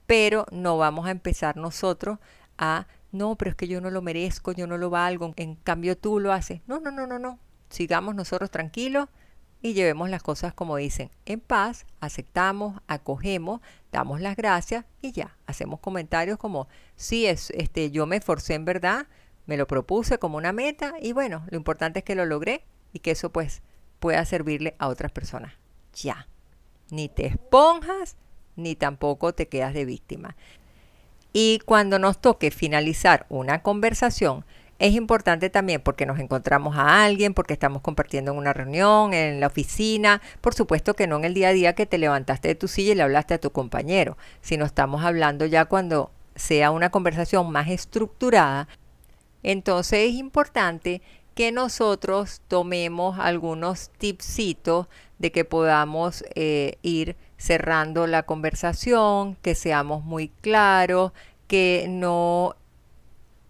Pero 0.06 0.46
no 0.50 0.78
vamos 0.78 1.06
a 1.06 1.10
empezar 1.10 1.56
nosotros 1.56 2.18
a 2.58 2.86
no, 3.16 3.36
pero 3.36 3.50
es 3.50 3.56
que 3.56 3.68
yo 3.68 3.80
no 3.80 3.90
lo 3.90 4.02
merezco, 4.02 4.52
yo 4.52 4.66
no 4.66 4.78
lo 4.78 4.90
valgo, 4.90 5.32
en 5.36 5.56
cambio 5.56 5.96
tú 5.96 6.20
lo 6.20 6.32
haces. 6.32 6.60
No, 6.66 6.80
no, 6.80 6.90
no, 6.90 7.06
no, 7.06 7.18
no. 7.18 7.38
Sigamos 7.68 8.14
nosotros 8.14 8.50
tranquilos 8.50 9.08
y 9.62 9.72
llevemos 9.72 10.10
las 10.10 10.22
cosas 10.22 10.54
como 10.54 10.76
dicen, 10.76 11.10
en 11.24 11.40
paz, 11.40 11.86
aceptamos, 12.00 12.80
acogemos, 12.86 13.60
damos 13.90 14.20
las 14.20 14.36
gracias 14.36 14.84
y 15.02 15.12
ya, 15.12 15.36
hacemos 15.46 15.80
comentarios 15.80 16.38
como, 16.38 16.68
sí, 16.94 17.26
es, 17.26 17.50
este, 17.50 17.90
yo 17.90 18.06
me 18.06 18.16
esforcé 18.16 18.54
en 18.54 18.64
verdad, 18.64 19.06
me 19.46 19.56
lo 19.56 19.66
propuse 19.66 20.18
como 20.18 20.36
una 20.36 20.52
meta 20.52 20.94
y 21.00 21.12
bueno, 21.12 21.44
lo 21.50 21.56
importante 21.56 22.00
es 22.00 22.04
que 22.04 22.14
lo 22.14 22.26
logré 22.26 22.64
y 22.92 23.00
que 23.00 23.12
eso 23.12 23.30
pues 23.30 23.62
pueda 23.98 24.24
servirle 24.24 24.76
a 24.78 24.88
otras 24.88 25.10
personas. 25.10 25.54
Ya, 25.94 26.28
ni 26.90 27.08
te 27.08 27.26
esponjas, 27.26 28.16
ni 28.54 28.76
tampoco 28.76 29.34
te 29.34 29.48
quedas 29.48 29.74
de 29.74 29.84
víctima. 29.84 30.36
Y 31.38 31.58
cuando 31.66 31.98
nos 31.98 32.18
toque 32.18 32.50
finalizar 32.50 33.26
una 33.28 33.60
conversación, 33.60 34.46
es 34.78 34.94
importante 34.94 35.50
también 35.50 35.82
porque 35.82 36.06
nos 36.06 36.18
encontramos 36.18 36.78
a 36.78 37.04
alguien, 37.04 37.34
porque 37.34 37.52
estamos 37.52 37.82
compartiendo 37.82 38.32
en 38.32 38.38
una 38.38 38.54
reunión, 38.54 39.12
en 39.12 39.38
la 39.38 39.48
oficina, 39.48 40.22
por 40.40 40.54
supuesto 40.54 40.94
que 40.94 41.06
no 41.06 41.18
en 41.18 41.26
el 41.26 41.34
día 41.34 41.48
a 41.48 41.52
día 41.52 41.74
que 41.74 41.84
te 41.84 41.98
levantaste 41.98 42.48
de 42.48 42.54
tu 42.54 42.68
silla 42.68 42.92
y 42.92 42.94
le 42.94 43.02
hablaste 43.02 43.34
a 43.34 43.38
tu 43.38 43.52
compañero, 43.52 44.16
sino 44.40 44.64
estamos 44.64 45.04
hablando 45.04 45.44
ya 45.44 45.66
cuando 45.66 46.10
sea 46.36 46.70
una 46.70 46.88
conversación 46.88 47.52
más 47.52 47.68
estructurada. 47.68 48.66
Entonces 49.42 50.08
es 50.08 50.14
importante 50.14 51.02
que 51.34 51.52
nosotros 51.52 52.40
tomemos 52.48 53.18
algunos 53.18 53.90
tipsitos 53.98 54.86
de 55.18 55.32
que 55.32 55.44
podamos 55.44 56.24
eh, 56.34 56.78
ir 56.80 57.14
cerrando 57.36 58.06
la 58.06 58.24
conversación, 58.24 59.36
que 59.42 59.54
seamos 59.54 60.04
muy 60.04 60.28
claros, 60.28 61.12
que 61.46 61.86
no 61.88 62.56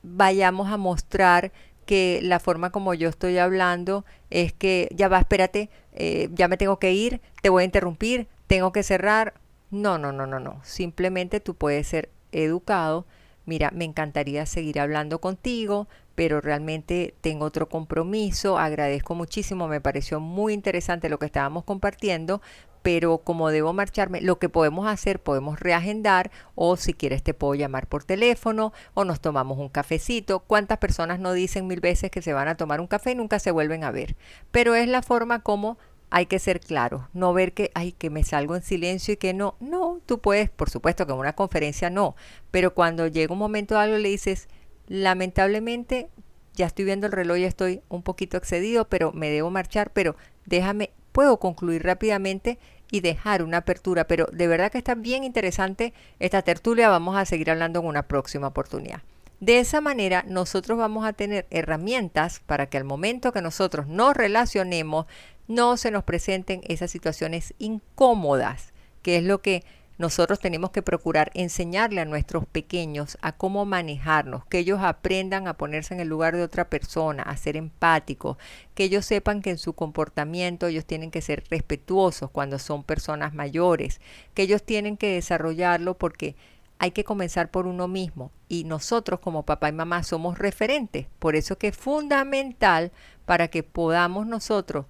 vayamos 0.02 0.70
a 0.70 0.76
mostrar 0.76 1.52
que 1.84 2.20
la 2.22 2.40
forma 2.40 2.70
como 2.70 2.94
yo 2.94 3.08
estoy 3.08 3.38
hablando 3.38 4.04
es 4.30 4.52
que 4.52 4.88
ya 4.92 5.08
va, 5.08 5.20
espérate, 5.20 5.70
eh, 5.94 6.28
ya 6.32 6.48
me 6.48 6.56
tengo 6.56 6.78
que 6.78 6.92
ir, 6.92 7.20
te 7.42 7.48
voy 7.48 7.62
a 7.62 7.66
interrumpir, 7.66 8.28
tengo 8.46 8.72
que 8.72 8.82
cerrar. 8.82 9.34
No, 9.70 9.98
no, 9.98 10.12
no, 10.12 10.26
no, 10.26 10.40
no. 10.40 10.60
Simplemente 10.64 11.40
tú 11.40 11.54
puedes 11.54 11.86
ser 11.86 12.10
educado. 12.32 13.06
Mira, 13.46 13.70
me 13.72 13.84
encantaría 13.84 14.44
seguir 14.44 14.80
hablando 14.80 15.20
contigo, 15.20 15.86
pero 16.16 16.40
realmente 16.40 17.14
tengo 17.20 17.44
otro 17.44 17.68
compromiso. 17.68 18.58
Agradezco 18.58 19.14
muchísimo, 19.14 19.68
me 19.68 19.80
pareció 19.80 20.18
muy 20.18 20.52
interesante 20.52 21.08
lo 21.08 21.20
que 21.20 21.26
estábamos 21.26 21.62
compartiendo, 21.62 22.42
pero 22.82 23.18
como 23.18 23.50
debo 23.50 23.72
marcharme, 23.72 24.20
lo 24.20 24.38
que 24.38 24.48
podemos 24.48 24.86
hacer, 24.88 25.20
podemos 25.20 25.60
reagendar 25.60 26.30
o 26.54 26.76
si 26.76 26.92
quieres 26.92 27.22
te 27.22 27.34
puedo 27.34 27.54
llamar 27.54 27.86
por 27.86 28.02
teléfono 28.04 28.72
o 28.94 29.04
nos 29.04 29.20
tomamos 29.20 29.58
un 29.58 29.68
cafecito. 29.68 30.40
¿Cuántas 30.40 30.78
personas 30.78 31.20
no 31.20 31.32
dicen 31.32 31.68
mil 31.68 31.80
veces 31.80 32.10
que 32.10 32.22
se 32.22 32.32
van 32.32 32.48
a 32.48 32.56
tomar 32.56 32.80
un 32.80 32.86
café 32.88 33.12
y 33.12 33.14
nunca 33.14 33.38
se 33.38 33.52
vuelven 33.52 33.84
a 33.84 33.92
ver? 33.92 34.16
Pero 34.50 34.74
es 34.74 34.88
la 34.88 35.02
forma 35.02 35.40
como 35.42 35.78
hay 36.10 36.26
que 36.26 36.38
ser 36.38 36.60
claro, 36.60 37.08
no 37.12 37.32
ver 37.32 37.52
que, 37.52 37.70
ay, 37.74 37.92
que 37.92 38.10
me 38.10 38.24
salgo 38.24 38.54
en 38.54 38.62
silencio 38.62 39.14
y 39.14 39.16
que 39.16 39.34
no. 39.34 39.56
No, 39.60 40.00
tú 40.06 40.20
puedes, 40.20 40.50
por 40.50 40.70
supuesto 40.70 41.06
que 41.06 41.12
en 41.12 41.18
una 41.18 41.34
conferencia 41.34 41.90
no, 41.90 42.14
pero 42.50 42.74
cuando 42.74 43.06
llega 43.06 43.32
un 43.32 43.38
momento 43.38 43.78
algo 43.78 43.98
le 43.98 44.08
dices, 44.08 44.48
lamentablemente 44.86 46.08
ya 46.54 46.66
estoy 46.66 46.84
viendo 46.84 47.06
el 47.06 47.12
reloj 47.12 47.38
y 47.38 47.44
estoy 47.44 47.82
un 47.88 48.02
poquito 48.02 48.36
excedido, 48.36 48.88
pero 48.88 49.12
me 49.12 49.30
debo 49.30 49.50
marchar, 49.50 49.90
pero 49.92 50.16
déjame, 50.46 50.90
puedo 51.12 51.38
concluir 51.38 51.82
rápidamente 51.82 52.58
y 52.90 53.00
dejar 53.00 53.42
una 53.42 53.58
apertura, 53.58 54.06
pero 54.06 54.26
de 54.32 54.46
verdad 54.46 54.70
que 54.70 54.78
está 54.78 54.94
bien 54.94 55.24
interesante 55.24 55.92
esta 56.18 56.42
tertulia, 56.42 56.88
vamos 56.88 57.16
a 57.16 57.24
seguir 57.24 57.50
hablando 57.50 57.80
en 57.80 57.86
una 57.86 58.04
próxima 58.04 58.46
oportunidad. 58.46 59.02
De 59.40 59.58
esa 59.58 59.82
manera 59.82 60.24
nosotros 60.26 60.78
vamos 60.78 61.04
a 61.04 61.12
tener 61.12 61.46
herramientas 61.50 62.40
para 62.46 62.68
que 62.68 62.78
al 62.78 62.84
momento 62.84 63.32
que 63.32 63.42
nosotros 63.42 63.86
nos 63.86 64.16
relacionemos 64.16 65.06
no 65.48 65.76
se 65.76 65.90
nos 65.90 66.04
presenten 66.04 66.60
esas 66.64 66.90
situaciones 66.90 67.54
incómodas, 67.58 68.72
que 69.02 69.18
es 69.18 69.24
lo 69.24 69.40
que 69.40 69.62
nosotros 69.98 70.40
tenemos 70.40 70.72
que 70.72 70.82
procurar 70.82 71.30
enseñarle 71.32 72.02
a 72.02 72.04
nuestros 72.04 72.44
pequeños 72.44 73.16
a 73.22 73.32
cómo 73.32 73.64
manejarnos, 73.64 74.44
que 74.46 74.58
ellos 74.58 74.80
aprendan 74.82 75.48
a 75.48 75.56
ponerse 75.56 75.94
en 75.94 76.00
el 76.00 76.08
lugar 76.08 76.36
de 76.36 76.42
otra 76.42 76.68
persona, 76.68 77.22
a 77.22 77.36
ser 77.38 77.56
empáticos, 77.56 78.36
que 78.74 78.84
ellos 78.84 79.06
sepan 79.06 79.40
que 79.40 79.50
en 79.50 79.58
su 79.58 79.72
comportamiento 79.72 80.66
ellos 80.66 80.84
tienen 80.84 81.10
que 81.10 81.22
ser 81.22 81.44
respetuosos 81.48 82.30
cuando 82.30 82.58
son 82.58 82.84
personas 82.84 83.32
mayores, 83.32 84.00
que 84.34 84.42
ellos 84.42 84.62
tienen 84.62 84.98
que 84.98 85.14
desarrollarlo 85.14 85.96
porque 85.96 86.36
hay 86.78 86.90
que 86.90 87.04
comenzar 87.04 87.50
por 87.50 87.66
uno 87.66 87.88
mismo 87.88 88.32
y 88.48 88.64
nosotros 88.64 89.20
como 89.20 89.44
papá 89.44 89.70
y 89.70 89.72
mamá 89.72 90.02
somos 90.02 90.38
referentes. 90.38 91.06
Por 91.18 91.36
eso 91.36 91.56
que 91.56 91.68
es 91.68 91.76
fundamental 91.76 92.92
para 93.24 93.48
que 93.48 93.62
podamos 93.62 94.26
nosotros 94.26 94.84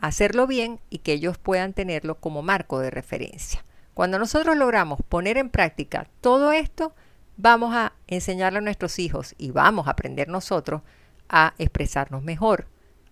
hacerlo 0.00 0.46
bien 0.46 0.80
y 0.88 0.98
que 0.98 1.12
ellos 1.12 1.38
puedan 1.38 1.74
tenerlo 1.74 2.16
como 2.16 2.42
marco 2.42 2.80
de 2.80 2.90
referencia. 2.90 3.64
Cuando 3.94 4.18
nosotros 4.18 4.56
logramos 4.56 5.00
poner 5.08 5.36
en 5.36 5.50
práctica 5.50 6.08
todo 6.20 6.52
esto, 6.52 6.94
vamos 7.36 7.74
a 7.74 7.92
enseñarle 8.06 8.58
a 8.58 8.62
nuestros 8.62 8.98
hijos 8.98 9.34
y 9.36 9.50
vamos 9.50 9.86
a 9.86 9.92
aprender 9.92 10.28
nosotros 10.28 10.82
a 11.28 11.54
expresarnos 11.58 12.22
mejor, 12.22 12.66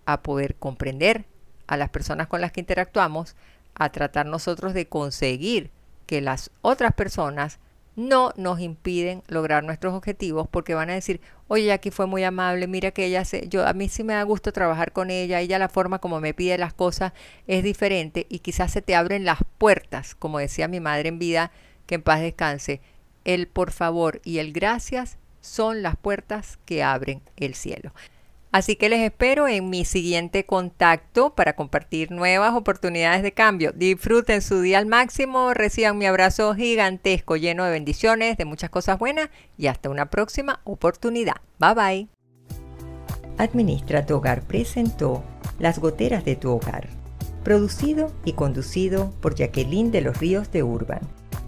a 0.05 0.21
poder 0.23 0.55
comprender 0.55 1.25
a 1.67 1.77
las 1.77 1.89
personas 1.89 2.27
con 2.27 2.41
las 2.41 2.51
que 2.51 2.61
interactuamos, 2.61 3.35
a 3.75 3.91
tratar 3.91 4.25
nosotros 4.25 4.73
de 4.73 4.87
conseguir 4.87 5.71
que 6.07 6.21
las 6.21 6.49
otras 6.61 6.93
personas 6.93 7.59
no 7.95 8.33
nos 8.35 8.59
impiden 8.59 9.21
lograr 9.27 9.63
nuestros 9.63 9.93
objetivos 9.93 10.47
porque 10.49 10.73
van 10.73 10.89
a 10.89 10.95
decir, 10.95 11.21
oye, 11.49 11.73
aquí 11.73 11.91
fue 11.91 12.05
muy 12.05 12.23
amable, 12.23 12.67
mira 12.67 12.91
que 12.91 13.05
ella 13.05 13.25
se, 13.25 13.49
yo 13.49 13.67
a 13.67 13.73
mí 13.73 13.89
sí 13.89 14.03
me 14.03 14.13
da 14.13 14.23
gusto 14.23 14.53
trabajar 14.53 14.93
con 14.93 15.09
ella, 15.09 15.41
ella 15.41 15.59
la 15.59 15.67
forma 15.67 15.99
como 15.99 16.21
me 16.21 16.33
pide 16.33 16.57
las 16.57 16.73
cosas 16.73 17.11
es 17.47 17.63
diferente 17.63 18.27
y 18.29 18.39
quizás 18.39 18.71
se 18.71 18.81
te 18.81 18.95
abren 18.95 19.25
las 19.25 19.39
puertas, 19.57 20.15
como 20.15 20.39
decía 20.39 20.67
mi 20.67 20.79
madre 20.79 21.09
en 21.09 21.19
vida, 21.19 21.51
que 21.87 21.95
en 21.95 22.03
paz 22.03 22.21
descanse, 22.21 22.81
el 23.25 23.47
por 23.47 23.71
favor 23.71 24.21
y 24.23 24.37
el 24.37 24.53
gracias 24.53 25.17
son 25.41 25.81
las 25.81 25.97
puertas 25.97 26.59
que 26.65 26.83
abren 26.83 27.21
el 27.35 27.55
cielo. 27.55 27.93
Así 28.51 28.75
que 28.75 28.89
les 28.89 29.01
espero 29.01 29.47
en 29.47 29.69
mi 29.69 29.85
siguiente 29.85 30.43
contacto 30.43 31.35
para 31.35 31.55
compartir 31.55 32.09
nuevas 32.09 32.55
oportunidades 32.55 33.21
de 33.21 33.31
cambio. 33.31 33.73
Disfruten 33.73 34.41
su 34.41 34.61
día 34.61 34.79
al 34.79 34.87
máximo, 34.87 35.53
reciban 35.53 35.99
mi 35.99 36.07
abrazo 36.07 36.55
gigantesco 36.55 37.35
lleno 37.35 37.63
de 37.65 37.71
bendiciones, 37.71 38.37
de 38.37 38.45
muchas 38.45 38.71
cosas 38.71 38.97
buenas 38.97 39.29
y 39.55 39.67
hasta 39.67 39.89
una 39.89 40.09
próxima 40.09 40.61
oportunidad. 40.63 41.35
Bye 41.59 41.73
bye. 41.75 42.07
Administra 43.37 44.05
tu 44.05 44.15
hogar 44.15 44.41
presentó 44.41 45.23
Las 45.59 45.77
goteras 45.77 46.25
de 46.25 46.35
tu 46.35 46.51
hogar, 46.51 46.89
producido 47.43 48.11
y 48.25 48.33
conducido 48.33 49.11
por 49.21 49.35
Jacqueline 49.35 49.91
de 49.91 50.01
los 50.01 50.17
Ríos 50.17 50.51
de 50.51 50.63
Urban. 50.63 51.01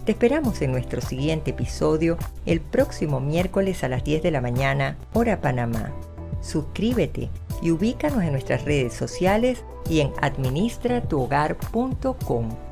Te 0.04 0.12
esperamos 0.12 0.62
en 0.62 0.70
nuestro 0.70 1.00
siguiente 1.00 1.50
episodio 1.50 2.16
el 2.46 2.60
próximo 2.60 3.18
miércoles 3.18 3.82
a 3.82 3.88
las 3.88 4.04
10 4.04 4.22
de 4.22 4.30
la 4.30 4.40
mañana, 4.40 4.96
hora 5.12 5.40
Panamá 5.40 5.92
suscríbete 6.42 7.30
y 7.62 7.70
ubícanos 7.70 8.22
en 8.22 8.32
nuestras 8.32 8.64
redes 8.64 8.92
sociales 8.92 9.64
y 9.88 10.00
en 10.00 10.12
administratuhogar.com. 10.20 12.71